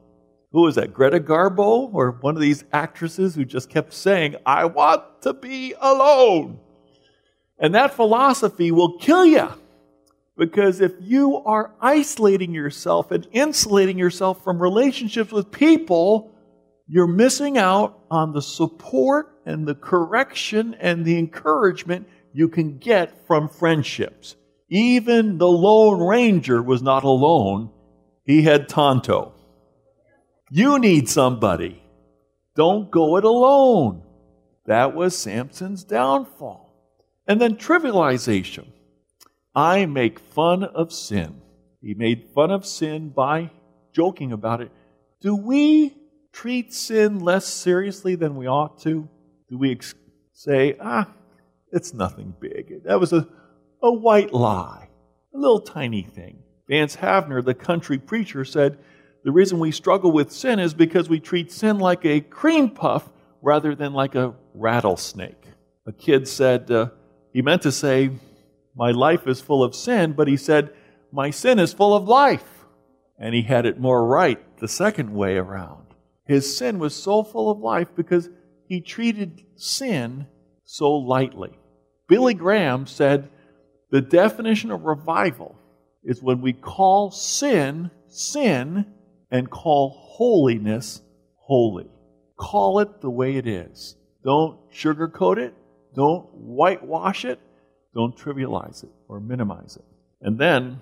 Who 0.51 0.67
is 0.67 0.75
that? 0.75 0.93
Greta 0.93 1.19
Garbo 1.19 1.93
or 1.93 2.11
one 2.11 2.35
of 2.35 2.41
these 2.41 2.63
actresses 2.71 3.35
who 3.35 3.45
just 3.45 3.69
kept 3.69 3.93
saying, 3.93 4.35
I 4.45 4.65
want 4.65 5.03
to 5.23 5.33
be 5.33 5.73
alone. 5.79 6.59
And 7.57 7.75
that 7.75 7.93
philosophy 7.93 8.71
will 8.71 8.97
kill 8.97 9.25
you. 9.25 9.49
Because 10.37 10.81
if 10.81 10.93
you 10.99 11.37
are 11.37 11.75
isolating 11.79 12.53
yourself 12.53 13.11
and 13.11 13.27
insulating 13.31 13.99
yourself 13.99 14.43
from 14.43 14.61
relationships 14.61 15.31
with 15.31 15.51
people, 15.51 16.31
you're 16.87 17.07
missing 17.07 17.57
out 17.57 17.99
on 18.09 18.33
the 18.33 18.41
support 18.41 19.39
and 19.45 19.67
the 19.67 19.75
correction 19.75 20.75
and 20.79 21.05
the 21.05 21.17
encouragement 21.17 22.07
you 22.33 22.47
can 22.47 22.77
get 22.79 23.27
from 23.27 23.47
friendships. 23.47 24.35
Even 24.69 25.37
the 25.37 25.47
Lone 25.47 26.01
Ranger 26.01 26.61
was 26.61 26.81
not 26.81 27.03
alone, 27.03 27.69
he 28.25 28.41
had 28.41 28.67
Tonto. 28.67 29.33
You 30.49 30.79
need 30.79 31.09
somebody. 31.09 31.81
Don't 32.55 32.89
go 32.89 33.17
it 33.17 33.23
alone. 33.23 34.03
That 34.65 34.95
was 34.95 35.17
Samson's 35.17 35.83
downfall. 35.83 36.73
And 37.27 37.39
then 37.39 37.55
trivialization. 37.55 38.67
I 39.55 39.85
make 39.85 40.19
fun 40.19 40.63
of 40.63 40.91
sin. 40.91 41.41
He 41.81 41.93
made 41.93 42.29
fun 42.33 42.51
of 42.51 42.65
sin 42.65 43.09
by 43.09 43.51
joking 43.93 44.31
about 44.31 44.61
it. 44.61 44.71
Do 45.21 45.35
we 45.35 45.95
treat 46.31 46.73
sin 46.73 47.19
less 47.19 47.45
seriously 47.45 48.15
than 48.15 48.35
we 48.35 48.47
ought 48.47 48.79
to? 48.81 49.07
Do 49.49 49.57
we 49.57 49.71
ex- 49.71 49.93
say, 50.33 50.75
ah, 50.81 51.07
it's 51.71 51.93
nothing 51.93 52.33
big. 52.39 52.83
That 52.83 52.99
was 52.99 53.13
a, 53.13 53.27
a 53.81 53.91
white 53.91 54.33
lie, 54.33 54.89
a 55.33 55.37
little 55.37 55.59
tiny 55.59 56.03
thing. 56.03 56.39
Vance 56.67 56.95
Havner, 56.95 57.43
the 57.43 57.53
country 57.53 57.97
preacher, 57.97 58.45
said 58.45 58.77
the 59.23 59.31
reason 59.31 59.59
we 59.59 59.71
struggle 59.71 60.11
with 60.11 60.31
sin 60.31 60.59
is 60.59 60.73
because 60.73 61.09
we 61.09 61.19
treat 61.19 61.51
sin 61.51 61.79
like 61.79 62.05
a 62.05 62.21
cream 62.21 62.69
puff 62.69 63.09
rather 63.41 63.75
than 63.75 63.93
like 63.93 64.15
a 64.15 64.33
rattlesnake. 64.53 65.43
A 65.85 65.91
kid 65.91 66.27
said, 66.27 66.71
uh, 66.71 66.89
he 67.31 67.41
meant 67.41 67.61
to 67.63 67.71
say, 67.71 68.11
My 68.75 68.91
life 68.91 69.27
is 69.27 69.41
full 69.41 69.63
of 69.63 69.75
sin, 69.75 70.13
but 70.13 70.27
he 70.27 70.37
said, 70.37 70.73
My 71.11 71.29
sin 71.29 71.59
is 71.59 71.73
full 71.73 71.95
of 71.95 72.07
life. 72.07 72.65
And 73.19 73.35
he 73.35 73.43
had 73.43 73.65
it 73.65 73.79
more 73.79 74.05
right 74.05 74.39
the 74.57 74.67
second 74.67 75.13
way 75.13 75.37
around. 75.37 75.85
His 76.25 76.57
sin 76.57 76.79
was 76.79 76.95
so 76.95 77.23
full 77.23 77.51
of 77.51 77.59
life 77.59 77.89
because 77.95 78.29
he 78.67 78.81
treated 78.81 79.43
sin 79.55 80.27
so 80.65 80.91
lightly. 80.91 81.51
Billy 82.07 82.33
Graham 82.33 82.87
said 82.87 83.29
the 83.91 84.01
definition 84.01 84.71
of 84.71 84.83
revival 84.83 85.55
is 86.03 86.21
when 86.21 86.41
we 86.41 86.53
call 86.53 87.11
sin 87.11 87.91
sin 88.07 88.85
and 89.31 89.49
call 89.49 89.89
holiness 89.97 91.01
holy. 91.35 91.89
Call 92.37 92.79
it 92.79 93.01
the 93.01 93.09
way 93.09 93.35
it 93.35 93.47
is. 93.47 93.95
Don't 94.23 94.59
sugarcoat 94.71 95.37
it. 95.37 95.53
Don't 95.95 96.27
whitewash 96.33 97.25
it. 97.25 97.39
Don't 97.93 98.17
trivialize 98.17 98.83
it 98.83 98.91
or 99.07 99.19
minimize 99.19 99.77
it. 99.77 99.85
And 100.21 100.37
then 100.37 100.81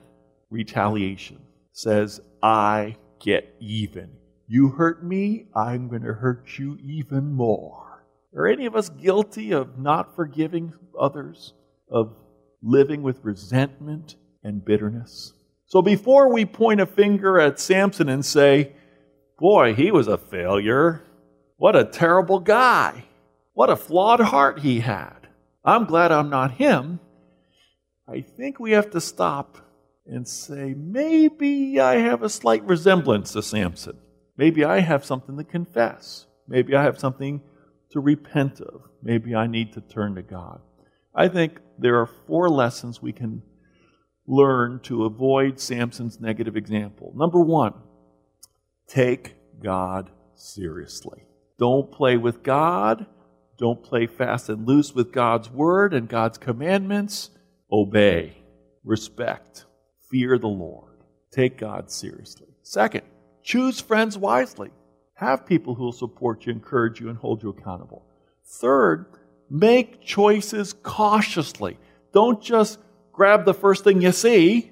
retaliation 0.49 1.39
says, 1.73 2.21
I 2.41 2.95
get 3.19 3.55
even. 3.59 4.11
You 4.47 4.69
hurt 4.69 5.03
me, 5.03 5.47
I'm 5.55 5.87
going 5.87 6.03
to 6.03 6.13
hurt 6.13 6.57
you 6.57 6.77
even 6.83 7.33
more. 7.33 8.05
Are 8.35 8.47
any 8.47 8.65
of 8.65 8.75
us 8.75 8.89
guilty 8.89 9.51
of 9.51 9.77
not 9.77 10.15
forgiving 10.15 10.73
others, 10.99 11.53
of 11.89 12.15
living 12.61 13.01
with 13.01 13.23
resentment 13.23 14.15
and 14.43 14.63
bitterness? 14.63 15.33
So 15.67 15.81
before 15.81 16.33
we 16.33 16.45
point 16.45 16.81
a 16.81 16.85
finger 16.85 17.39
at 17.39 17.59
Samson 17.59 18.09
and 18.09 18.25
say, 18.25 18.73
Boy, 19.39 19.73
he 19.73 19.89
was 19.89 20.07
a 20.07 20.17
failure. 20.17 21.01
What 21.57 21.75
a 21.75 21.85
terrible 21.85 22.39
guy. 22.39 23.05
What 23.53 23.69
a 23.69 23.75
flawed 23.75 24.19
heart 24.19 24.59
he 24.59 24.81
had. 24.81 25.20
I'm 25.63 25.85
glad 25.85 26.11
I'm 26.11 26.29
not 26.29 26.51
him. 26.51 26.99
I 28.07 28.21
think 28.21 28.59
we 28.59 28.71
have 28.71 28.91
to 28.91 29.01
stop 29.01 29.57
and 30.05 30.27
say, 30.27 30.73
maybe 30.75 31.79
I 31.79 31.95
have 31.95 32.23
a 32.23 32.29
slight 32.29 32.63
resemblance 32.63 33.33
to 33.33 33.43
Samson. 33.43 33.97
Maybe 34.37 34.63
I 34.65 34.79
have 34.79 35.05
something 35.05 35.37
to 35.37 35.43
confess. 35.43 36.25
Maybe 36.47 36.75
I 36.75 36.83
have 36.83 36.99
something 36.99 37.41
to 37.91 37.99
repent 37.99 38.59
of. 38.59 38.81
Maybe 39.03 39.35
I 39.35 39.47
need 39.47 39.73
to 39.73 39.81
turn 39.81 40.15
to 40.15 40.23
God. 40.23 40.61
I 41.13 41.27
think 41.27 41.59
there 41.77 41.99
are 41.99 42.09
four 42.27 42.49
lessons 42.49 43.01
we 43.01 43.11
can 43.11 43.43
learn 44.27 44.79
to 44.83 45.05
avoid 45.05 45.59
Samson's 45.59 46.19
negative 46.19 46.55
example. 46.55 47.13
Number 47.15 47.41
one, 47.41 47.73
take 48.87 49.35
God 49.61 50.09
seriously. 50.35 51.23
Don't 51.59 51.91
play 51.91 52.17
with 52.17 52.41
God. 52.43 53.05
Don't 53.61 53.83
play 53.83 54.07
fast 54.07 54.49
and 54.49 54.67
loose 54.67 54.95
with 54.95 55.11
God's 55.11 55.47
word 55.47 55.93
and 55.93 56.09
God's 56.09 56.39
commandments. 56.39 57.29
Obey, 57.71 58.33
respect, 58.83 59.65
fear 60.09 60.39
the 60.39 60.47
Lord. 60.47 61.03
Take 61.31 61.59
God 61.59 61.91
seriously. 61.91 62.47
Second, 62.63 63.03
choose 63.43 63.79
friends 63.79 64.17
wisely. 64.17 64.71
Have 65.13 65.45
people 65.45 65.75
who 65.75 65.83
will 65.83 65.91
support 65.91 66.47
you, 66.47 66.51
encourage 66.51 66.99
you, 66.99 67.09
and 67.09 67.17
hold 67.19 67.43
you 67.43 67.49
accountable. 67.49 68.03
Third, 68.47 69.05
make 69.47 70.01
choices 70.01 70.73
cautiously. 70.73 71.77
Don't 72.13 72.41
just 72.41 72.79
grab 73.11 73.45
the 73.45 73.53
first 73.53 73.83
thing 73.83 74.01
you 74.01 74.11
see. 74.11 74.71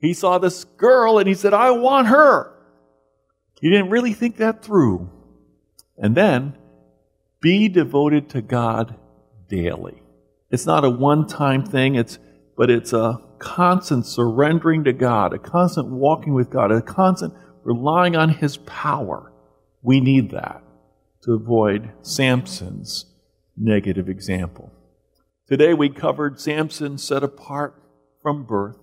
He 0.00 0.14
saw 0.14 0.38
this 0.38 0.62
girl 0.62 1.18
and 1.18 1.26
he 1.26 1.34
said, 1.34 1.54
I 1.54 1.72
want 1.72 2.06
her. 2.06 2.54
He 3.60 3.68
didn't 3.68 3.90
really 3.90 4.12
think 4.12 4.36
that 4.36 4.62
through. 4.62 5.10
And 5.96 6.14
then 6.14 6.56
be 7.40 7.68
devoted 7.68 8.30
to 8.30 8.42
God 8.42 8.96
daily. 9.48 10.02
It's 10.50 10.66
not 10.66 10.84
a 10.84 10.90
one 10.90 11.26
time 11.26 11.64
thing, 11.64 11.94
it's, 11.94 12.18
but 12.56 12.70
it's 12.70 12.92
a 12.92 13.20
constant 13.38 14.06
surrendering 14.06 14.84
to 14.84 14.92
God, 14.92 15.32
a 15.32 15.38
constant 15.38 15.88
walking 15.88 16.34
with 16.34 16.50
God, 16.50 16.72
a 16.72 16.82
constant 16.82 17.34
relying 17.62 18.16
on 18.16 18.30
His 18.30 18.56
power. 18.58 19.32
We 19.82 20.00
need 20.00 20.30
that 20.30 20.62
to 21.22 21.34
avoid 21.34 21.92
Samson's 22.02 23.06
negative 23.56 24.08
example. 24.08 24.72
Today 25.46 25.74
we 25.74 25.88
covered 25.88 26.40
Samson 26.40 26.98
set 26.98 27.22
apart 27.22 27.74
from 28.22 28.44
birth. 28.44 28.78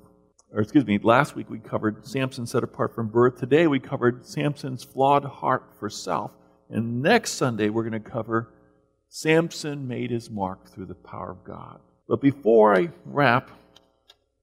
Or 0.54 0.62
excuse 0.62 0.86
me, 0.86 1.00
last 1.02 1.36
week 1.36 1.50
we 1.50 1.60
covered 1.60 2.08
Samson 2.08 2.48
set 2.48 2.64
apart 2.64 2.96
from 2.96 3.10
birth. 3.10 3.38
Today 3.38 3.68
we 3.68 3.80
covered 3.80 4.26
Samson's 4.26 4.84
flawed 4.84 5.26
heart 5.26 5.74
for 5.80 5.90
self. 5.90 6.32
And 6.70 7.02
next 7.02 7.34
Sunday, 7.34 7.70
we're 7.70 7.88
going 7.88 8.04
to 8.04 8.10
cover 8.10 8.54
Samson 9.10 9.88
made 9.88 10.12
his 10.12 10.30
mark 10.30 10.70
through 10.70 10.88
the 10.88 10.96
power 10.96 11.32
of 11.32 11.44
God. 11.44 11.80
But 12.08 12.22
before 12.22 12.76
I 12.76 12.90
wrap, 13.06 13.50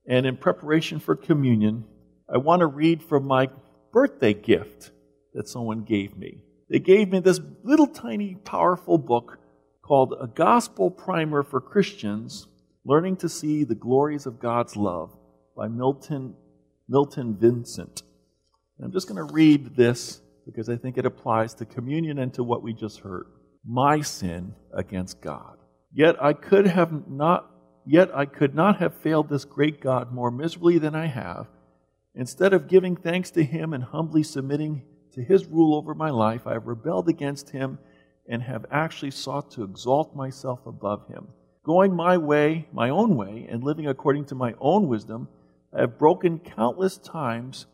and 0.06 0.26
in 0.26 0.36
preparation 0.36 0.98
for 0.98 1.14
communion, 1.14 1.84
I 2.32 2.38
want 2.38 2.60
to 2.60 2.66
read 2.66 3.02
from 3.02 3.26
my 3.26 3.48
birthday 3.92 4.34
gift 4.34 4.90
that 5.34 5.48
someone 5.48 5.84
gave 5.84 6.16
me. 6.16 6.42
They 6.68 6.78
gave 6.78 7.10
me 7.10 7.20
this 7.20 7.40
little 7.62 7.86
tiny 7.86 8.34
powerful 8.34 8.98
book 8.98 9.38
called 9.82 10.14
A 10.20 10.26
Gospel 10.26 10.90
Primer 10.90 11.42
for 11.42 11.60
Christians 11.60 12.46
Learning 12.84 13.16
to 13.16 13.28
See 13.28 13.62
the 13.62 13.74
Glories 13.74 14.26
of 14.26 14.40
God's 14.40 14.74
Love 14.74 15.16
by 15.56 15.68
Milton, 15.68 16.34
Milton 16.88 17.36
Vincent. 17.36 18.02
And 18.76 18.86
I'm 18.86 18.92
just 18.92 19.06
going 19.06 19.24
to 19.24 19.32
read 19.32 19.76
this 19.76 20.20
because 20.46 20.68
I 20.68 20.76
think 20.76 20.98
it 20.98 21.06
applies 21.06 21.54
to 21.54 21.64
communion 21.64 22.18
and 22.18 22.32
to 22.34 22.44
what 22.44 22.62
we 22.62 22.72
just 22.72 23.00
heard. 23.00 23.26
My 23.64 24.00
sin 24.00 24.54
against 24.74 25.20
God. 25.20 25.58
Yet 25.92 26.22
I 26.22 26.32
could 26.32 26.66
have 26.66 27.08
not 27.08 27.48
yet 27.84 28.14
I 28.16 28.26
could 28.26 28.54
not 28.54 28.78
have 28.78 28.94
failed 28.94 29.28
this 29.28 29.44
great 29.44 29.80
God 29.80 30.12
more 30.12 30.30
miserably 30.30 30.78
than 30.78 30.94
I 30.94 31.06
have. 31.06 31.48
Instead 32.14 32.52
of 32.52 32.68
giving 32.68 32.96
thanks 32.96 33.30
to 33.32 33.44
him 33.44 33.72
and 33.72 33.82
humbly 33.82 34.22
submitting 34.22 34.82
to 35.14 35.22
his 35.22 35.46
rule 35.46 35.74
over 35.74 35.94
my 35.94 36.10
life, 36.10 36.46
I 36.46 36.52
have 36.52 36.66
rebelled 36.66 37.08
against 37.08 37.50
him 37.50 37.78
and 38.28 38.42
have 38.42 38.66
actually 38.70 39.10
sought 39.10 39.50
to 39.52 39.64
exalt 39.64 40.14
myself 40.14 40.60
above 40.66 41.06
him. 41.08 41.28
Going 41.64 41.94
my 41.94 42.18
way, 42.18 42.66
my 42.72 42.90
own 42.90 43.16
way, 43.16 43.46
and 43.50 43.62
living 43.62 43.86
according 43.86 44.26
to 44.26 44.34
my 44.34 44.54
own 44.60 44.88
wisdom, 44.88 45.28
I 45.76 45.80
have 45.80 45.98
broken 45.98 46.38
countless 46.38 46.98
times 46.98 47.66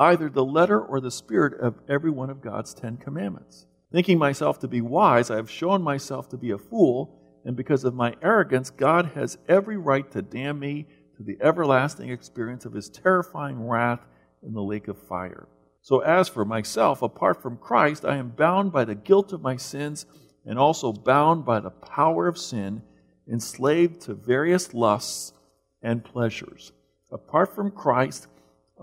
either 0.00 0.30
the 0.30 0.44
letter 0.44 0.80
or 0.80 0.98
the 0.98 1.10
spirit 1.10 1.60
of 1.60 1.78
every 1.86 2.10
one 2.10 2.30
of 2.30 2.40
God's 2.40 2.72
Ten 2.72 2.96
Commandments. 2.96 3.66
Thinking 3.92 4.18
myself 4.18 4.58
to 4.60 4.68
be 4.68 4.80
wise, 4.80 5.30
I 5.30 5.36
have 5.36 5.50
shown 5.50 5.82
myself 5.82 6.28
to 6.30 6.38
be 6.38 6.52
a 6.52 6.58
fool, 6.58 7.42
and 7.44 7.54
because 7.54 7.84
of 7.84 7.94
my 7.94 8.14
arrogance, 8.22 8.70
God 8.70 9.10
has 9.14 9.36
every 9.46 9.76
right 9.76 10.10
to 10.12 10.22
damn 10.22 10.58
me 10.58 10.86
to 11.18 11.22
the 11.22 11.36
everlasting 11.42 12.08
experience 12.08 12.64
of 12.64 12.72
his 12.72 12.88
terrifying 12.88 13.68
wrath 13.68 14.00
in 14.42 14.54
the 14.54 14.62
lake 14.62 14.88
of 14.88 14.96
fire. 15.06 15.48
So, 15.82 16.00
as 16.00 16.28
for 16.28 16.46
myself, 16.46 17.02
apart 17.02 17.42
from 17.42 17.58
Christ, 17.58 18.06
I 18.06 18.16
am 18.16 18.30
bound 18.30 18.72
by 18.72 18.86
the 18.86 18.94
guilt 18.94 19.32
of 19.34 19.42
my 19.42 19.56
sins 19.56 20.06
and 20.46 20.58
also 20.58 20.92
bound 20.92 21.44
by 21.44 21.60
the 21.60 21.70
power 21.70 22.26
of 22.26 22.38
sin, 22.38 22.82
enslaved 23.30 24.00
to 24.02 24.14
various 24.14 24.72
lusts 24.72 25.34
and 25.82 26.02
pleasures. 26.02 26.72
Apart 27.12 27.54
from 27.54 27.70
Christ, 27.70 28.28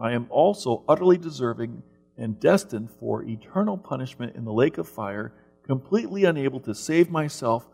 I 0.01 0.13
am 0.13 0.27
also 0.29 0.83
utterly 0.87 1.17
deserving 1.17 1.83
and 2.17 2.39
destined 2.39 2.89
for 2.99 3.23
eternal 3.23 3.77
punishment 3.77 4.35
in 4.35 4.45
the 4.45 4.53
lake 4.53 4.77
of 4.77 4.87
fire, 4.87 5.33
completely 5.65 6.25
unable 6.25 6.59
to 6.61 6.73
save 6.73 7.09
myself 7.09 7.67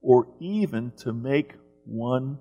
or 0.00 0.28
even 0.40 0.92
to 0.98 1.12
make 1.12 1.54
one 1.84 2.38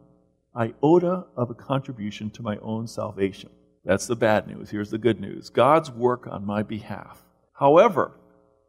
iota 0.56 1.26
of 1.36 1.50
a 1.50 1.56
contribution 1.56 2.30
to 2.32 2.44
my 2.44 2.58
own 2.58 2.88
salvation. 2.88 3.50
That's 3.86 4.08
the 4.08 4.16
bad 4.16 4.48
news. 4.48 4.70
Here's 4.70 4.92
the 4.92 4.98
good 4.98 5.20
news 5.20 5.50
God's 5.50 5.92
work 5.92 6.28
on 6.28 6.46
my 6.46 6.64
behalf. 6.64 7.24
However, 7.54 8.12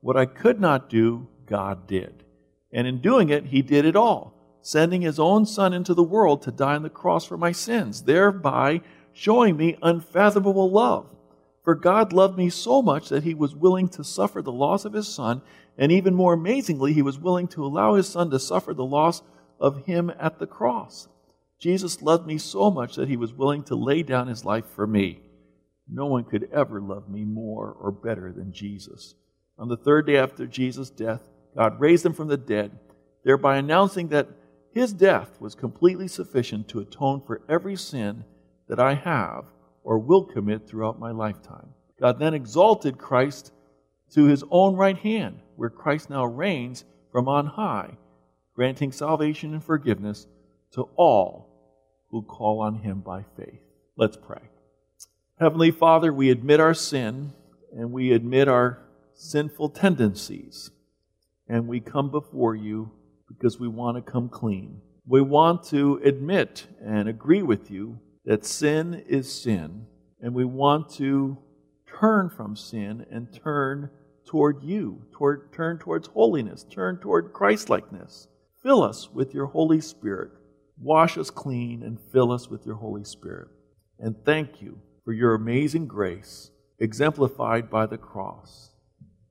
what 0.01 0.16
I 0.16 0.27
could 0.27 0.61
not 0.61 0.88
do, 0.88 1.29
God 1.46 1.87
did. 1.87 2.25
And 2.73 2.87
in 2.87 3.01
doing 3.01 3.29
it, 3.29 3.46
He 3.46 3.62
did 3.62 3.85
it 3.85 3.96
all, 3.96 4.35
sending 4.62 5.03
His 5.03 5.18
own 5.18 5.46
Son 5.46 5.73
into 5.73 5.94
the 5.94 6.03
world 6.03 6.42
to 6.42 6.53
die 6.53 6.77
on 6.77 6.83
the 6.83 6.90
cross 6.90 7.25
for 7.25 7.37
my 7.37 7.53
sins, 7.53 8.05
thereby 8.05 8.81
showing 9.12 9.57
me 9.57 9.77
unfathomable 9.83 10.70
love. 10.70 11.07
For 11.62 11.75
God 11.75 12.12
loved 12.12 12.38
me 12.38 12.49
so 12.49 12.81
much 12.83 13.09
that 13.11 13.25
he 13.25 13.35
was 13.35 13.55
willing 13.55 13.88
to 13.90 14.05
suffer 14.05 14.40
the 14.40 14.53
loss 14.53 14.85
of 14.85 14.92
his 14.92 15.09
son, 15.09 15.42
and 15.77 15.92
even 15.92 16.14
more 16.14 16.33
amazingly, 16.33 16.92
he 16.92 17.03
was 17.03 17.18
willing 17.18 17.49
to 17.49 17.64
allow 17.64 17.94
his 17.94 18.09
son 18.09 18.31
to 18.31 18.38
suffer 18.38 18.73
the 18.73 18.85
loss 18.85 19.23
of 19.59 19.85
him 19.85 20.11
at 20.18 20.38
the 20.38 20.46
cross. 20.46 21.09
Jesus 21.61 22.01
loved 22.01 22.27
me 22.27 22.38
so 22.38 22.70
much 22.70 22.96
that 22.96 23.09
he 23.09 23.16
was 23.16 23.35
willing 23.35 23.62
to 23.64 23.75
lay 23.75 24.03
down 24.03 24.29
his 24.29 24.44
life 24.44 24.64
for 24.75 24.87
me. 24.87 25.20
No 25.87 26.07
one 26.07 26.25
could 26.25 26.49
ever 26.53 26.81
love 26.81 27.09
me 27.09 27.25
more 27.25 27.77
or 27.79 27.92
better 27.92 28.33
than 28.33 28.53
Jesus. 28.53 29.14
On 29.59 29.68
the 29.68 29.77
third 29.77 30.07
day 30.07 30.16
after 30.16 30.46
Jesus' 30.46 30.88
death, 30.88 31.23
God 31.55 31.79
raised 31.79 32.07
him 32.07 32.14
from 32.14 32.29
the 32.29 32.38
dead, 32.38 32.79
thereby 33.25 33.57
announcing 33.57 34.09
that 34.09 34.29
his 34.73 34.92
death 34.92 35.38
was 35.40 35.55
completely 35.55 36.09
sufficient 36.09 36.68
to 36.68 36.81
atone 36.81 37.20
for 37.27 37.42
every 37.49 37.77
sin 37.77 38.25
that 38.70 38.78
I 38.78 38.94
have 38.94 39.46
or 39.83 39.98
will 39.98 40.24
commit 40.24 40.66
throughout 40.66 41.00
my 41.00 41.11
lifetime. 41.11 41.74
God 42.00 42.20
then 42.20 42.35
exalted 42.35 42.98
Christ 42.98 43.52
to 44.14 44.24
his 44.24 44.44
own 44.48 44.76
right 44.76 44.96
hand, 44.96 45.40
where 45.56 45.70
Christ 45.70 46.09
now 46.09 46.24
reigns 46.24 46.85
from 47.11 47.28
on 47.28 47.46
high, 47.46 47.98
granting 48.54 48.92
salvation 48.92 49.54
and 49.54 49.62
forgiveness 49.62 50.28
to 50.72 50.88
all 50.94 51.48
who 52.11 52.22
call 52.22 52.61
on 52.61 52.76
him 52.76 53.00
by 53.00 53.24
faith. 53.37 53.61
Let's 53.96 54.16
pray. 54.16 54.42
Heavenly 55.40 55.72
Father, 55.72 56.12
we 56.12 56.30
admit 56.30 56.61
our 56.61 56.74
sin 56.74 57.33
and 57.76 57.90
we 57.90 58.12
admit 58.12 58.46
our 58.46 58.78
sinful 59.14 59.70
tendencies, 59.70 60.70
and 61.48 61.66
we 61.66 61.80
come 61.80 62.11
before 62.11 62.54
you 62.54 62.92
because 63.26 63.59
we 63.59 63.66
want 63.68 63.96
to 63.96 64.12
come 64.12 64.28
clean. 64.28 64.80
We 65.06 65.22
want 65.22 65.64
to 65.64 66.00
admit 66.04 66.68
and 66.80 67.09
agree 67.09 67.42
with 67.42 67.68
you 67.68 67.98
that 68.24 68.44
sin 68.44 69.04
is 69.09 69.33
sin, 69.33 69.87
and 70.20 70.35
we 70.35 70.44
want 70.44 70.88
to 70.94 71.38
turn 72.00 72.30
from 72.30 72.56
sin 72.56 73.06
and 73.11 73.33
turn 73.33 73.90
toward 74.26 74.62
you, 74.62 75.02
toward, 75.12 75.52
turn 75.52 75.78
towards 75.78 76.09
holiness, 76.09 76.64
turn 76.70 76.98
toward 76.98 77.33
Christlikeness. 77.33 78.28
Fill 78.62 78.83
us 78.83 79.11
with 79.11 79.35
your 79.35 79.46
Holy 79.46 79.80
Spirit. 79.80 80.30
Wash 80.78 81.18
us 81.18 81.30
clean 81.30 81.83
and 81.83 81.98
fill 82.12 82.33
us 82.33 82.48
with 82.48 82.64
your 82.64 82.76
Holy 82.76 83.04
Spirit. 83.04 83.48
And 83.98 84.14
thank 84.24 84.62
you 84.62 84.78
for 85.04 85.12
your 85.12 85.35
amazing 85.35 85.87
grace, 85.87 86.50
exemplified 86.78 87.70
by 87.70 87.87
the 87.87 87.98
cross, 87.98 88.70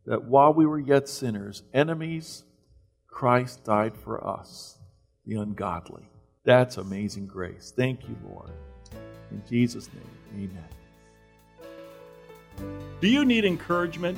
that 0.06 0.26
while 0.26 0.54
we 0.54 0.66
were 0.66 0.80
yet 0.80 1.08
sinners, 1.08 1.64
enemies, 1.74 2.44
Christ 3.08 3.64
died 3.64 3.96
for 4.04 4.26
us, 4.26 4.78
the 5.26 5.36
ungodly. 5.36 6.10
That's 6.46 6.78
amazing 6.78 7.28
grace. 7.28 7.74
Thank 7.76 8.08
you, 8.08 8.16
Lord. 8.28 8.52
In 9.32 9.42
Jesus' 9.50 9.90
name, 9.94 10.50
amen. 10.52 10.68
Do 13.02 13.08
you 13.08 13.26
need 13.26 13.46
encouragement? 13.46 14.18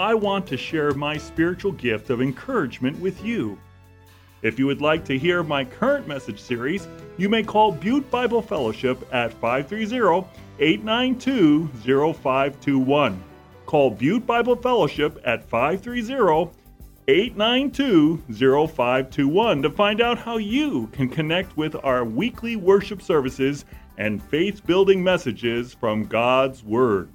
I 0.00 0.14
want 0.14 0.46
to 0.48 0.56
share 0.56 0.92
my 0.94 1.16
spiritual 1.16 1.72
gift 1.72 2.10
of 2.10 2.22
encouragement 2.22 2.98
with 3.00 3.24
you. 3.24 3.58
If 4.42 4.58
you 4.58 4.66
would 4.66 4.80
like 4.80 5.04
to 5.06 5.18
hear 5.18 5.42
my 5.42 5.64
current 5.64 6.06
message 6.06 6.40
series, 6.40 6.86
you 7.16 7.28
may 7.28 7.42
call 7.42 7.72
Butte 7.72 8.08
Bible 8.10 8.40
Fellowship 8.40 9.06
at 9.12 9.32
530 9.34 10.28
892 10.60 11.68
0521. 12.14 13.24
Call 13.66 13.90
Butte 13.90 14.26
Bible 14.26 14.56
Fellowship 14.56 15.20
at 15.24 15.44
530 15.48 16.50
892 17.08 18.18
0521 18.28 19.62
to 19.62 19.70
find 19.70 20.00
out 20.00 20.18
how 20.18 20.36
you 20.36 20.86
can 20.88 21.08
connect 21.08 21.56
with 21.56 21.74
our 21.82 22.04
weekly 22.04 22.54
worship 22.54 23.02
services 23.02 23.64
and 23.98 24.22
faith 24.22 24.64
building 24.64 25.02
messages 25.02 25.74
from 25.74 26.04
God's 26.04 26.62
Word. 26.62 27.10